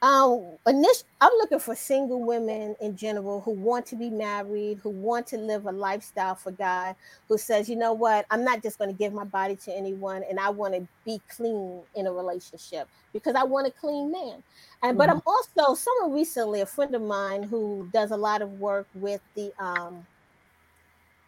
Um, 0.02 0.56
initially, 0.66 1.08
I'm 1.20 1.32
looking 1.38 1.58
for 1.58 1.74
single 1.74 2.22
women 2.24 2.74
in 2.80 2.96
general 2.96 3.42
who 3.42 3.50
want 3.50 3.84
to 3.86 3.96
be 3.96 4.08
married, 4.08 4.78
who 4.82 4.88
want 4.88 5.26
to 5.28 5.36
live 5.36 5.66
a 5.66 5.72
lifestyle 5.72 6.34
for 6.34 6.52
God, 6.52 6.96
who 7.28 7.36
says, 7.36 7.68
you 7.68 7.76
know 7.76 7.92
what, 7.92 8.24
I'm 8.30 8.42
not 8.42 8.62
just 8.62 8.78
going 8.78 8.88
to 8.88 8.96
give 8.96 9.12
my 9.12 9.24
body 9.24 9.56
to 9.56 9.76
anyone, 9.76 10.22
and 10.30 10.40
I 10.40 10.48
want 10.48 10.72
to 10.72 10.88
be 11.04 11.20
clean 11.28 11.80
in 11.94 12.06
a 12.06 12.12
relationship 12.12 12.88
because 13.12 13.34
I 13.34 13.42
want 13.42 13.66
a 13.66 13.70
clean 13.70 14.10
man. 14.10 14.42
And 14.82 14.92
mm-hmm. 14.92 14.96
but 14.96 15.10
I'm 15.10 15.20
also 15.26 15.74
someone 15.74 16.16
recently, 16.16 16.62
a 16.62 16.66
friend 16.66 16.94
of 16.94 17.02
mine 17.02 17.42
who 17.42 17.86
does 17.92 18.10
a 18.10 18.16
lot 18.16 18.40
of 18.40 18.58
work 18.58 18.86
with 18.94 19.20
the 19.34 19.52
um, 19.62 20.06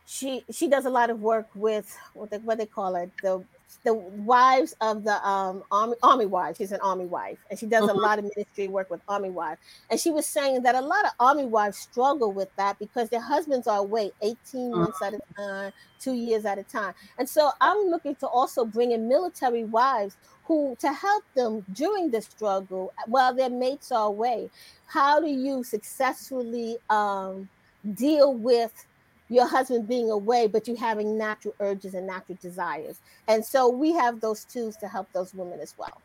she 0.06 0.44
she 0.50 0.66
does 0.68 0.86
a 0.86 0.90
lot 0.90 1.10
of 1.10 1.20
work 1.20 1.46
with 1.54 1.94
what 2.14 2.30
they, 2.30 2.38
what 2.38 2.56
they 2.56 2.66
call 2.66 2.96
it 2.96 3.10
the 3.22 3.44
the 3.84 3.94
wives 3.94 4.74
of 4.80 5.04
the 5.04 5.26
um, 5.26 5.62
army 5.70 5.94
army 6.02 6.26
wives. 6.26 6.58
She's 6.58 6.72
an 6.72 6.80
army 6.82 7.06
wife, 7.06 7.38
and 7.50 7.58
she 7.58 7.66
does 7.66 7.84
uh-huh. 7.84 7.92
a 7.92 7.98
lot 7.98 8.18
of 8.18 8.24
ministry 8.24 8.68
work 8.68 8.90
with 8.90 9.00
army 9.08 9.30
wives. 9.30 9.60
And 9.90 9.98
she 9.98 10.10
was 10.10 10.26
saying 10.26 10.62
that 10.62 10.74
a 10.74 10.80
lot 10.80 11.04
of 11.04 11.12
army 11.18 11.46
wives 11.46 11.78
struggle 11.78 12.32
with 12.32 12.54
that 12.56 12.78
because 12.78 13.08
their 13.08 13.20
husbands 13.20 13.66
are 13.66 13.78
away 13.78 14.12
18 14.22 14.36
uh-huh. 14.72 14.80
months 14.80 15.02
at 15.02 15.14
a 15.14 15.20
time, 15.36 15.72
two 16.00 16.14
years 16.14 16.44
at 16.44 16.58
a 16.58 16.62
time. 16.62 16.94
And 17.18 17.28
so 17.28 17.50
I'm 17.60 17.88
looking 17.88 18.14
to 18.16 18.26
also 18.26 18.64
bring 18.64 18.92
in 18.92 19.08
military 19.08 19.64
wives 19.64 20.16
who 20.44 20.76
to 20.80 20.92
help 20.92 21.24
them 21.34 21.64
during 21.72 22.10
the 22.10 22.20
struggle 22.20 22.92
while 23.06 23.34
their 23.34 23.50
mates 23.50 23.92
are 23.92 24.06
away. 24.06 24.50
How 24.86 25.20
do 25.20 25.28
you 25.28 25.62
successfully 25.64 26.78
um, 26.90 27.48
deal 27.94 28.34
with 28.34 28.86
your 29.32 29.46
husband 29.46 29.88
being 29.88 30.10
away, 30.10 30.46
but 30.46 30.68
you 30.68 30.76
having 30.76 31.16
natural 31.16 31.54
urges 31.60 31.94
and 31.94 32.06
natural 32.06 32.38
desires. 32.40 33.00
And 33.28 33.44
so 33.44 33.68
we 33.68 33.92
have 33.92 34.20
those 34.20 34.44
tools 34.44 34.76
to 34.76 34.88
help 34.88 35.08
those 35.12 35.34
women 35.34 35.60
as 35.60 35.74
well. 35.78 36.00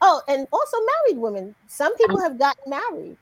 Oh, 0.00 0.20
and 0.28 0.46
also 0.52 0.76
married 1.06 1.18
women. 1.20 1.54
Some 1.68 1.96
people 1.96 2.20
have 2.20 2.38
gotten 2.38 2.70
married, 2.70 3.16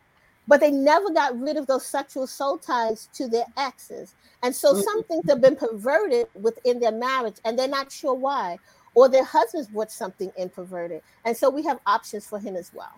but 0.49 0.61
they 0.61 0.71
never 0.71 1.11
got 1.11 1.39
rid 1.39 1.57
of 1.57 1.67
those 1.67 1.87
sexual 1.87 2.27
soul 2.27 2.59
ties 2.59 3.09
to 3.15 3.29
their 3.29 3.47
exes. 3.57 4.15
And 4.43 4.55
so 4.55 4.75
some 4.75 5.03
mm-hmm. 5.03 5.13
things 5.13 5.25
have 5.29 5.41
been 5.41 5.57
perverted 5.57 6.27
within 6.35 6.81
their 6.81 6.93
marriage, 6.93 7.37
and 7.45 7.59
they're 7.59 7.69
not 7.69 7.93
sure 7.93 8.15
why. 8.15 8.59
Or 8.95 9.09
their 9.09 9.25
husbands 9.25 9.69
brought 9.69 9.93
something 9.93 10.33
in 10.37 10.49
perverted. 10.49 11.03
And 11.25 11.37
so 11.37 11.49
we 11.49 11.63
have 11.65 11.79
options 11.87 12.27
for 12.27 12.39
him 12.39 12.57
as 12.57 12.73
well. 12.75 12.93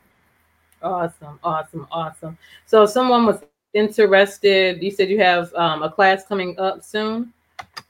Awesome, 0.82 1.38
awesome, 1.42 1.86
awesome. 1.90 2.38
So 2.66 2.84
someone 2.86 3.26
was 3.26 3.40
interested, 3.74 4.82
you 4.82 4.90
said 4.90 5.10
you 5.10 5.20
have 5.20 5.52
um, 5.54 5.82
a 5.82 5.90
class 5.90 6.24
coming 6.24 6.58
up 6.58 6.82
soon. 6.82 7.32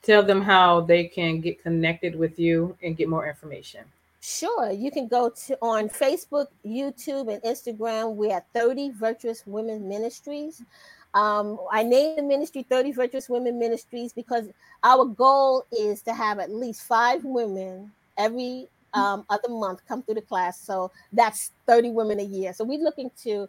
Tell 0.02 0.22
them 0.22 0.42
how 0.42 0.80
they 0.80 1.04
can 1.04 1.40
get 1.40 1.62
connected 1.62 2.16
with 2.16 2.38
you 2.38 2.76
and 2.82 2.96
get 2.96 3.08
more 3.08 3.28
information. 3.28 3.84
Sure. 4.20 4.70
You 4.70 4.90
can 4.90 5.06
go 5.06 5.28
to 5.46 5.58
on 5.60 5.88
Facebook, 5.88 6.48
YouTube, 6.66 7.32
and 7.32 7.42
Instagram. 7.42 8.14
We're 8.14 8.36
at 8.36 8.46
30 8.54 8.90
Virtuous 8.90 9.42
Women 9.46 9.86
Ministries. 9.86 10.62
Um, 11.12 11.60
I 11.70 11.82
named 11.82 12.18
the 12.18 12.22
ministry 12.22 12.64
30 12.68 12.92
Virtuous 12.92 13.28
Women 13.28 13.58
Ministries 13.58 14.12
because 14.12 14.48
our 14.82 15.04
goal 15.04 15.64
is 15.70 16.02
to 16.02 16.14
have 16.14 16.38
at 16.38 16.50
least 16.50 16.82
five 16.82 17.24
women 17.24 17.92
every 18.18 18.68
um, 18.94 19.24
other 19.28 19.48
month 19.48 19.80
come 19.86 20.02
through 20.02 20.14
the 20.14 20.22
class. 20.22 20.60
So 20.60 20.90
that's 21.12 21.50
30 21.66 21.90
women 21.90 22.20
a 22.20 22.24
year. 22.24 22.52
So 22.52 22.64
we're 22.64 22.82
looking 22.82 23.10
to 23.22 23.48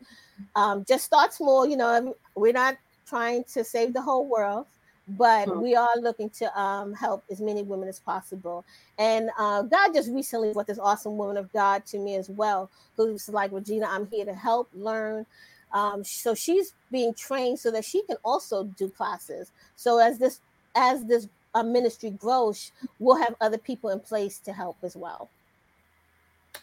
um, 0.55 0.86
just 0.88 1.05
start 1.05 1.34
small. 1.34 1.65
You 1.65 1.77
know, 1.77 2.15
we're 2.36 2.53
not 2.53 2.77
trying 3.08 3.43
to 3.53 3.63
save 3.63 3.93
the 3.93 4.01
whole 4.01 4.27
world, 4.27 4.65
but 5.08 5.47
mm-hmm. 5.47 5.62
we 5.62 5.75
are 5.75 5.95
looking 5.99 6.29
to 6.31 6.60
um, 6.60 6.93
help 6.93 7.23
as 7.29 7.39
many 7.39 7.63
women 7.63 7.88
as 7.88 7.99
possible. 7.99 8.65
And 8.97 9.29
uh, 9.38 9.62
God 9.63 9.93
just 9.93 10.10
recently 10.12 10.51
brought 10.53 10.67
this 10.67 10.79
awesome 10.79 11.17
woman 11.17 11.38
of 11.38 11.51
God 11.53 11.86
to 11.88 11.99
me 11.99 12.15
as 12.15 12.29
well, 12.29 12.69
who's 12.97 13.29
like, 13.29 13.51
Rogina, 13.51 13.88
I'm 13.88 14.08
here 14.08 14.25
to 14.25 14.34
help, 14.34 14.69
learn. 14.73 15.25
Um, 15.73 16.03
so 16.03 16.34
she's 16.34 16.73
being 16.91 17.13
trained 17.13 17.60
so 17.60 17.69
that 17.71 17.86
she 17.86 18.01
can 18.03 18.17
also 18.23 18.63
do 18.63 18.89
classes. 18.89 19.51
So 19.75 19.99
as 19.99 20.17
this 20.17 20.39
as 20.75 21.05
this 21.05 21.27
uh, 21.55 21.63
ministry 21.63 22.11
grows, 22.11 22.71
we'll 22.99 23.17
have 23.17 23.35
other 23.41 23.57
people 23.57 23.89
in 23.89 23.99
place 23.99 24.37
to 24.39 24.53
help 24.53 24.77
as 24.83 24.95
well. 24.95 25.29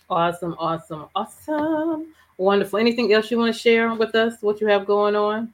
Awesome, 0.08 0.54
awesome, 0.58 1.06
awesome. 1.14 2.14
Wonderful. 2.36 2.78
Anything 2.78 3.12
else 3.12 3.30
you 3.30 3.38
want 3.38 3.54
to 3.54 3.58
share 3.58 3.92
with 3.94 4.14
us? 4.14 4.40
What 4.40 4.60
you 4.60 4.66
have 4.68 4.86
going 4.86 5.16
on? 5.16 5.52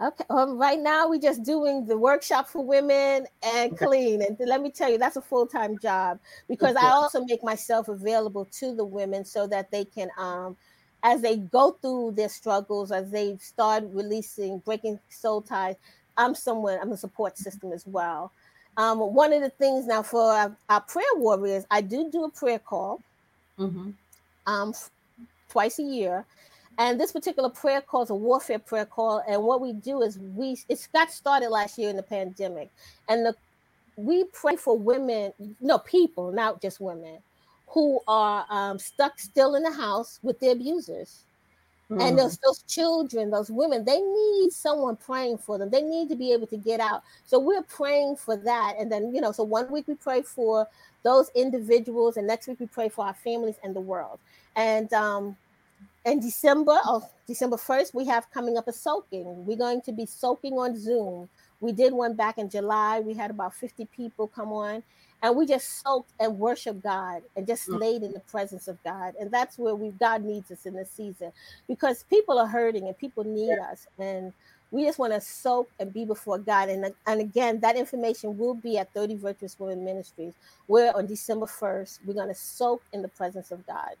Okay. 0.00 0.24
Um, 0.30 0.58
right 0.58 0.78
now, 0.78 1.08
we're 1.08 1.20
just 1.20 1.42
doing 1.42 1.84
the 1.84 1.98
workshop 1.98 2.48
for 2.48 2.64
women 2.64 3.26
and 3.42 3.76
clean. 3.76 4.22
And 4.22 4.38
let 4.46 4.62
me 4.62 4.70
tell 4.70 4.90
you, 4.90 4.96
that's 4.96 5.16
a 5.16 5.20
full 5.20 5.46
time 5.46 5.76
job 5.78 6.20
because 6.48 6.76
I 6.76 6.90
also 6.90 7.24
make 7.24 7.42
myself 7.42 7.88
available 7.88 8.46
to 8.60 8.74
the 8.74 8.84
women 8.84 9.24
so 9.24 9.48
that 9.48 9.72
they 9.72 9.84
can, 9.84 10.08
um, 10.16 10.56
as 11.02 11.20
they 11.20 11.38
go 11.38 11.72
through 11.82 12.12
their 12.12 12.28
struggles, 12.28 12.92
as 12.92 13.10
they 13.10 13.36
start 13.38 13.84
releasing, 13.90 14.58
breaking 14.58 15.00
soul 15.08 15.42
ties, 15.42 15.74
I'm 16.18 16.34
someone, 16.34 16.78
I'm 16.80 16.92
a 16.92 16.96
support 16.96 17.38
system 17.38 17.72
as 17.72 17.86
well. 17.86 18.32
Um, 18.76 18.98
one 18.98 19.32
of 19.32 19.42
the 19.42 19.50
things 19.50 19.86
now 19.86 20.02
for 20.02 20.32
our, 20.32 20.56
our, 20.68 20.80
prayer 20.80 21.04
warriors, 21.16 21.64
I 21.70 21.80
do 21.80 22.10
do 22.10 22.24
a 22.24 22.30
prayer 22.30 22.58
call 22.58 23.00
mm-hmm. 23.58 23.90
um, 24.46 24.74
twice 25.48 25.78
a 25.78 25.82
year. 25.82 26.24
And 26.76 27.00
this 27.00 27.10
particular 27.10 27.48
prayer 27.48 27.80
call 27.80 28.02
is 28.02 28.10
a 28.10 28.14
warfare 28.14 28.60
prayer 28.60 28.84
call. 28.84 29.22
And 29.28 29.42
what 29.42 29.60
we 29.60 29.72
do 29.72 30.02
is 30.02 30.18
we 30.18 30.56
it 30.68 30.86
got 30.92 31.10
started 31.10 31.50
last 31.50 31.76
year 31.76 31.90
in 31.90 31.96
the 31.96 32.04
pandemic. 32.04 32.70
And 33.08 33.26
the 33.26 33.34
we 33.96 34.24
pray 34.24 34.54
for 34.54 34.78
women, 34.78 35.32
no 35.60 35.78
people, 35.78 36.30
not 36.30 36.62
just 36.62 36.80
women, 36.80 37.18
who 37.66 38.00
are 38.06 38.46
um, 38.48 38.78
stuck 38.78 39.18
still 39.18 39.56
in 39.56 39.64
the 39.64 39.72
house 39.72 40.20
with 40.22 40.38
their 40.38 40.52
abusers. 40.52 41.24
Mm. 41.90 42.06
And 42.06 42.18
those 42.18 42.36
those 42.38 42.62
children, 42.64 43.30
those 43.30 43.50
women, 43.50 43.84
they 43.84 44.00
need 44.00 44.52
someone 44.52 44.96
praying 44.96 45.38
for 45.38 45.56
them. 45.56 45.70
They 45.70 45.80
need 45.80 46.10
to 46.10 46.16
be 46.16 46.32
able 46.32 46.46
to 46.48 46.56
get 46.56 46.80
out. 46.80 47.02
So 47.24 47.38
we're 47.38 47.62
praying 47.62 48.16
for 48.16 48.36
that. 48.36 48.74
And 48.78 48.92
then, 48.92 49.14
you 49.14 49.22
know, 49.22 49.32
so 49.32 49.42
one 49.42 49.70
week 49.72 49.88
we 49.88 49.94
pray 49.94 50.20
for 50.22 50.68
those 51.02 51.30
individuals, 51.34 52.18
and 52.18 52.26
next 52.26 52.46
week 52.46 52.60
we 52.60 52.66
pray 52.66 52.90
for 52.90 53.06
our 53.06 53.14
families 53.14 53.56
and 53.62 53.74
the 53.74 53.80
world. 53.80 54.18
And 54.54 54.92
um, 54.92 55.36
in 56.04 56.20
December, 56.20 56.76
oh, 56.84 57.08
December 57.26 57.56
1st, 57.56 57.94
we 57.94 58.06
have 58.06 58.30
coming 58.30 58.56
up 58.56 58.68
a 58.68 58.72
soaking. 58.72 59.46
We're 59.46 59.56
going 59.56 59.82
to 59.82 59.92
be 59.92 60.06
soaking 60.06 60.54
on 60.54 60.78
Zoom. 60.78 61.28
We 61.60 61.72
did 61.72 61.92
one 61.92 62.14
back 62.14 62.38
in 62.38 62.48
July. 62.48 63.00
We 63.00 63.14
had 63.14 63.30
about 63.30 63.54
50 63.54 63.86
people 63.86 64.28
come 64.28 64.52
on 64.52 64.82
and 65.22 65.36
we 65.36 65.46
just 65.46 65.82
soaked 65.82 66.12
and 66.20 66.38
worshiped 66.38 66.82
God 66.82 67.22
and 67.36 67.46
just 67.46 67.68
mm. 67.68 67.80
laid 67.80 68.02
in 68.02 68.12
the 68.12 68.20
presence 68.20 68.68
of 68.68 68.82
God. 68.84 69.14
And 69.20 69.30
that's 69.30 69.58
where 69.58 69.74
we 69.74 69.90
God 69.90 70.22
needs 70.22 70.50
us 70.50 70.66
in 70.66 70.74
this 70.74 70.90
season 70.90 71.32
because 71.66 72.04
people 72.04 72.38
are 72.38 72.46
hurting 72.46 72.86
and 72.86 72.96
people 72.96 73.24
need 73.24 73.56
yeah. 73.58 73.72
us. 73.72 73.86
And 73.98 74.32
we 74.70 74.84
just 74.84 74.98
want 74.98 75.12
to 75.14 75.20
soak 75.20 75.70
and 75.80 75.92
be 75.92 76.04
before 76.04 76.38
God. 76.38 76.68
And, 76.68 76.92
and 77.06 77.20
again, 77.20 77.58
that 77.60 77.76
information 77.76 78.38
will 78.38 78.54
be 78.54 78.78
at 78.78 78.92
30 78.92 79.16
Virtuous 79.16 79.58
Women 79.58 79.84
Ministries, 79.84 80.34
where 80.66 80.94
on 80.96 81.06
December 81.06 81.46
1st, 81.46 82.00
we're 82.06 82.14
going 82.14 82.28
to 82.28 82.34
soak 82.34 82.82
in 82.92 83.02
the 83.02 83.08
presence 83.08 83.50
of 83.50 83.66
God. 83.66 83.96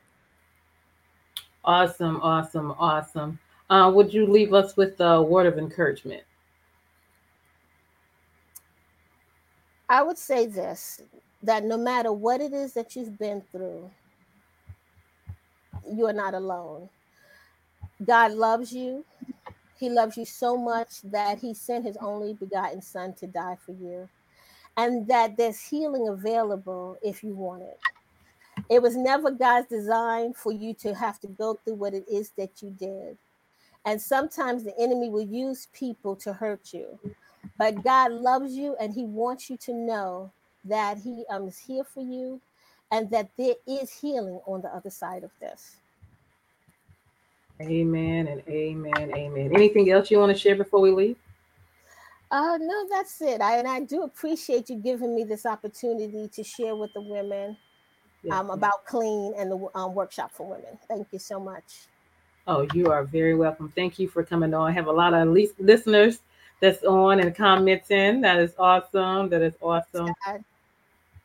Awesome, 1.64 2.20
awesome, 2.22 2.72
awesome. 2.78 3.38
Uh, 3.70 3.90
would 3.94 4.12
you 4.14 4.26
leave 4.26 4.54
us 4.54 4.76
with 4.76 5.00
a 5.00 5.20
word 5.20 5.46
of 5.46 5.58
encouragement? 5.58 6.22
I 9.88 10.02
would 10.02 10.18
say 10.18 10.46
this 10.46 11.00
that 11.42 11.64
no 11.64 11.78
matter 11.78 12.12
what 12.12 12.40
it 12.40 12.52
is 12.52 12.72
that 12.74 12.96
you've 12.96 13.18
been 13.18 13.42
through, 13.52 13.90
you 15.90 16.06
are 16.06 16.12
not 16.12 16.34
alone. 16.34 16.88
God 18.04 18.32
loves 18.32 18.72
you. 18.72 19.04
He 19.78 19.88
loves 19.88 20.16
you 20.16 20.24
so 20.24 20.56
much 20.56 21.00
that 21.02 21.38
he 21.38 21.54
sent 21.54 21.84
his 21.84 21.96
only 21.98 22.34
begotten 22.34 22.82
son 22.82 23.14
to 23.14 23.26
die 23.26 23.56
for 23.64 23.72
you. 23.72 24.08
And 24.76 25.06
that 25.08 25.36
there's 25.36 25.60
healing 25.60 26.08
available 26.08 26.96
if 27.02 27.22
you 27.22 27.34
want 27.34 27.62
it. 27.62 27.78
It 28.68 28.82
was 28.82 28.96
never 28.96 29.30
God's 29.30 29.68
design 29.68 30.34
for 30.34 30.52
you 30.52 30.74
to 30.74 30.94
have 30.94 31.18
to 31.20 31.26
go 31.28 31.58
through 31.64 31.74
what 31.74 31.94
it 31.94 32.04
is 32.10 32.30
that 32.36 32.60
you 32.62 32.70
did. 32.70 33.16
And 33.84 34.00
sometimes 34.00 34.64
the 34.64 34.78
enemy 34.78 35.08
will 35.08 35.22
use 35.22 35.68
people 35.72 36.14
to 36.16 36.32
hurt 36.32 36.72
you. 36.74 36.98
But 37.58 37.82
God 37.82 38.12
loves 38.12 38.54
you 38.54 38.76
and 38.80 38.94
He 38.94 39.04
wants 39.04 39.50
you 39.50 39.56
to 39.58 39.74
know 39.74 40.32
that 40.64 40.98
He 40.98 41.24
um, 41.28 41.48
is 41.48 41.58
here 41.58 41.84
for 41.84 42.00
you 42.00 42.40
and 42.90 43.10
that 43.10 43.28
there 43.36 43.54
is 43.66 43.92
healing 43.92 44.40
on 44.46 44.62
the 44.62 44.68
other 44.68 44.90
side 44.90 45.24
of 45.24 45.30
this. 45.40 45.76
Amen 47.60 48.28
and 48.28 48.42
amen, 48.48 49.12
amen. 49.14 49.50
Anything 49.52 49.90
else 49.90 50.10
you 50.10 50.18
want 50.18 50.32
to 50.32 50.38
share 50.38 50.54
before 50.54 50.80
we 50.80 50.92
leave? 50.92 51.16
Uh, 52.30 52.56
no, 52.60 52.86
that's 52.88 53.20
it. 53.20 53.40
I 53.40 53.56
and 53.56 53.66
I 53.66 53.80
do 53.80 54.02
appreciate 54.02 54.70
you 54.70 54.76
giving 54.76 55.14
me 55.14 55.24
this 55.24 55.44
opportunity 55.44 56.28
to 56.28 56.44
share 56.44 56.76
with 56.76 56.92
the 56.92 57.00
women 57.00 57.56
um, 58.30 58.50
about 58.50 58.84
clean 58.84 59.34
and 59.36 59.50
the 59.50 59.68
um, 59.74 59.94
workshop 59.94 60.30
for 60.32 60.46
women. 60.46 60.78
Thank 60.88 61.08
you 61.10 61.18
so 61.18 61.40
much. 61.40 61.86
Oh, 62.46 62.66
you 62.74 62.90
are 62.90 63.04
very 63.04 63.34
welcome. 63.34 63.72
Thank 63.74 63.98
you 63.98 64.08
for 64.08 64.22
coming 64.22 64.54
on. 64.54 64.70
I 64.70 64.72
have 64.72 64.86
a 64.86 64.92
lot 64.92 65.14
of 65.14 65.28
listeners 65.58 66.20
that's 66.60 66.82
on 66.84 67.20
and 67.20 67.34
commenting. 67.34 68.20
That 68.20 68.38
is 68.38 68.54
awesome. 68.58 69.28
That 69.28 69.42
is 69.42 69.54
awesome. 69.62 70.12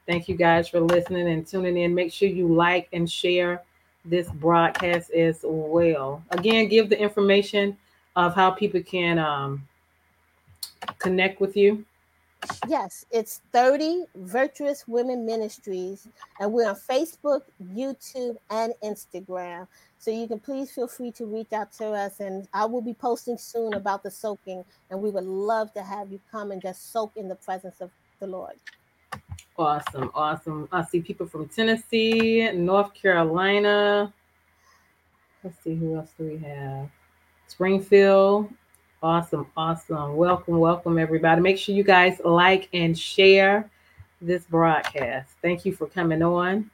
Thank 0.06 0.28
you 0.28 0.36
guys 0.36 0.68
for 0.68 0.82
listening 0.82 1.28
and 1.30 1.48
tuning 1.48 1.78
in. 1.78 1.96
Make 1.96 2.12
sure 2.12 2.28
you 2.28 2.54
like 2.54 2.90
and 2.92 3.10
share 3.10 3.62
this 4.06 4.30
broadcast 4.30 5.12
as 5.12 5.40
well. 5.44 6.22
Again, 6.32 6.68
give 6.68 6.90
the 6.90 7.00
information 7.00 7.78
of 8.16 8.36
how 8.36 8.52
people 8.52 8.82
can 8.82 9.18
um, 9.18 9.66
connect 11.00 11.40
with 11.40 11.56
you. 11.56 11.86
Yes, 12.68 13.06
it's 13.12 13.42
30 13.52 14.06
Virtuous 14.16 14.88
Women 14.88 15.26
Ministries, 15.26 16.08
and 16.40 16.52
we're 16.52 16.70
on 16.70 16.76
Facebook, 16.76 17.42
YouTube, 17.74 18.38
and 18.50 18.74
Instagram. 18.84 19.68
So 20.00 20.12
you 20.12 20.28
can 20.28 20.40
please 20.40 20.72
feel 20.72 20.88
free 20.88 21.12
to 21.12 21.26
reach 21.26 21.54
out 21.54 21.72
to 21.74 21.92
us, 21.92 22.20
and 22.20 22.48
I 22.54 22.66
will 22.66 22.82
be 22.82 22.94
posting 22.94 23.38
soon 23.38 23.74
about 23.74 24.04
the 24.04 24.12
soaking, 24.12 24.64
and 24.90 25.02
we 25.02 25.10
would 25.10 25.24
love 25.24 25.74
to 25.74 25.84
have 25.84 26.12
you 26.12 26.20
come 26.32 26.52
and 26.52 26.62
just 26.62 26.92
soak 26.92 27.12
in 27.16 27.28
the 27.28 27.36
presence 27.36 27.82
of 27.82 27.92
the 28.20 28.28
Lord. 28.28 28.56
Awesome, 29.58 30.10
awesome. 30.16 30.68
I 30.72 30.84
see 30.84 31.02
people 31.02 31.28
from 31.28 31.48
Tennessee, 31.48 32.50
North 32.54 32.94
Carolina. 32.94 34.12
Let's 35.44 35.62
see 35.64 35.76
who 35.76 35.96
else 35.96 36.12
do 36.18 36.26
we 36.26 36.38
have. 36.40 36.90
Springfield. 37.48 38.50
Awesome, 39.04 39.46
awesome. 39.58 40.16
Welcome, 40.16 40.60
welcome, 40.60 40.98
everybody. 40.98 41.42
Make 41.42 41.58
sure 41.58 41.76
you 41.76 41.84
guys 41.84 42.22
like 42.24 42.70
and 42.72 42.98
share 42.98 43.70
this 44.22 44.46
broadcast. 44.46 45.30
Thank 45.42 45.66
you 45.66 45.74
for 45.74 45.88
coming 45.88 46.24
on. 46.24 46.72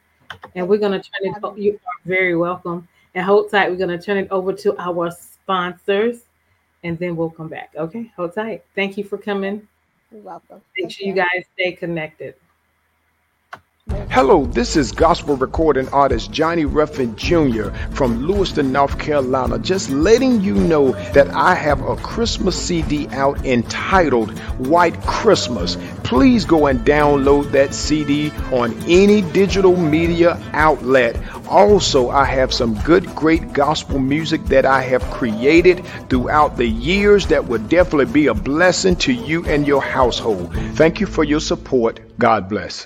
And 0.53 0.67
we're 0.67 0.77
going 0.77 0.91
to 0.91 0.99
turn 0.99 1.33
it, 1.33 1.57
you 1.57 1.73
are 1.73 2.05
very 2.05 2.35
welcome. 2.35 2.87
And 3.15 3.25
hold 3.25 3.49
tight. 3.49 3.71
We're 3.71 3.77
going 3.77 3.89
to 3.89 3.97
turn 3.97 4.17
it 4.17 4.27
over 4.29 4.53
to 4.53 4.77
our 4.77 5.09
sponsors 5.09 6.19
and 6.83 6.99
then 6.99 7.15
we'll 7.15 7.31
come 7.31 7.47
back. 7.47 7.71
Okay, 7.75 8.11
hold 8.15 8.35
tight. 8.35 8.63
Thank 8.75 8.95
you 8.95 9.03
for 9.03 9.17
coming. 9.17 9.67
You're 10.11 10.21
welcome. 10.21 10.61
Make 10.77 10.91
sure 10.91 11.07
you 11.07 11.15
guys 11.15 11.45
stay 11.55 11.71
connected. 11.71 12.35
Hello, 14.19 14.45
this 14.45 14.75
is 14.75 14.91
gospel 14.91 15.37
recording 15.37 15.87
artist 15.89 16.31
Johnny 16.31 16.65
Ruffin 16.65 17.15
Jr. 17.15 17.69
from 17.91 18.27
Lewiston, 18.27 18.71
North 18.71 18.99
Carolina, 18.99 19.57
just 19.59 19.89
letting 19.91 20.41
you 20.41 20.55
know 20.55 20.91
that 21.13 21.29
I 21.29 21.55
have 21.55 21.81
a 21.81 21.95
Christmas 21.95 22.61
CD 22.61 23.07
out 23.11 23.45
entitled 23.45 24.37
White 24.59 24.99
Christmas. 25.03 25.77
Please 26.03 26.43
go 26.43 26.67
and 26.67 26.81
download 26.81 27.51
that 27.51 27.73
CD 27.73 28.31
on 28.51 28.73
any 28.89 29.21
digital 29.21 29.77
media 29.77 30.37
outlet. 30.51 31.15
Also, 31.47 32.09
I 32.09 32.25
have 32.25 32.53
some 32.53 32.77
good, 32.81 33.05
great 33.15 33.53
gospel 33.53 33.99
music 33.99 34.43
that 34.47 34.65
I 34.65 34.81
have 34.81 35.03
created 35.11 35.85
throughout 36.09 36.57
the 36.57 36.67
years 36.67 37.27
that 37.27 37.47
will 37.47 37.63
definitely 37.67 38.11
be 38.11 38.27
a 38.27 38.33
blessing 38.33 38.97
to 38.97 39.13
you 39.13 39.45
and 39.45 39.65
your 39.65 39.81
household. 39.81 40.53
Thank 40.73 40.99
you 40.99 41.07
for 41.07 41.23
your 41.23 41.39
support. 41.39 42.01
God 42.19 42.49
bless. 42.49 42.85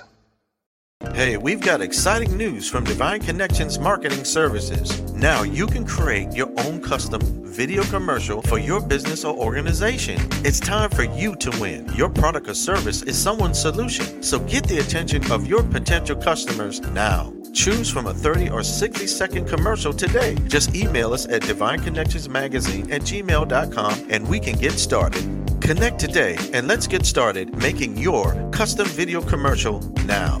Hey, 1.14 1.36
we've 1.36 1.60
got 1.60 1.80
exciting 1.80 2.36
news 2.36 2.68
from 2.68 2.82
Divine 2.82 3.20
Connections 3.20 3.78
Marketing 3.78 4.24
Services. 4.24 5.00
Now 5.12 5.44
you 5.44 5.68
can 5.68 5.86
create 5.86 6.32
your 6.32 6.48
own 6.66 6.82
custom 6.82 7.20
video 7.44 7.84
commercial 7.84 8.42
for 8.42 8.58
your 8.58 8.80
business 8.80 9.24
or 9.24 9.32
organization. 9.36 10.18
It's 10.44 10.58
time 10.58 10.90
for 10.90 11.04
you 11.04 11.36
to 11.36 11.52
win. 11.60 11.88
Your 11.94 12.08
product 12.08 12.48
or 12.48 12.54
service 12.54 13.02
is 13.02 13.16
someone's 13.16 13.60
solution, 13.60 14.24
so 14.24 14.40
get 14.40 14.66
the 14.66 14.78
attention 14.78 15.30
of 15.30 15.46
your 15.46 15.62
potential 15.62 16.16
customers 16.16 16.80
now. 16.80 17.32
Choose 17.52 17.88
from 17.88 18.08
a 18.08 18.12
30 18.12 18.50
or 18.50 18.64
60 18.64 19.06
second 19.06 19.46
commercial 19.46 19.92
today. 19.92 20.34
Just 20.48 20.74
email 20.74 21.14
us 21.14 21.28
at 21.28 21.42
divineconnectionsmagazine 21.42 22.90
at 22.90 23.02
gmail.com 23.02 24.06
and 24.10 24.28
we 24.28 24.40
can 24.40 24.58
get 24.58 24.72
started. 24.72 25.22
Connect 25.60 26.00
today 26.00 26.36
and 26.52 26.66
let's 26.66 26.88
get 26.88 27.06
started 27.06 27.56
making 27.58 27.98
your 27.98 28.34
custom 28.50 28.88
video 28.88 29.22
commercial 29.22 29.78
now. 30.06 30.40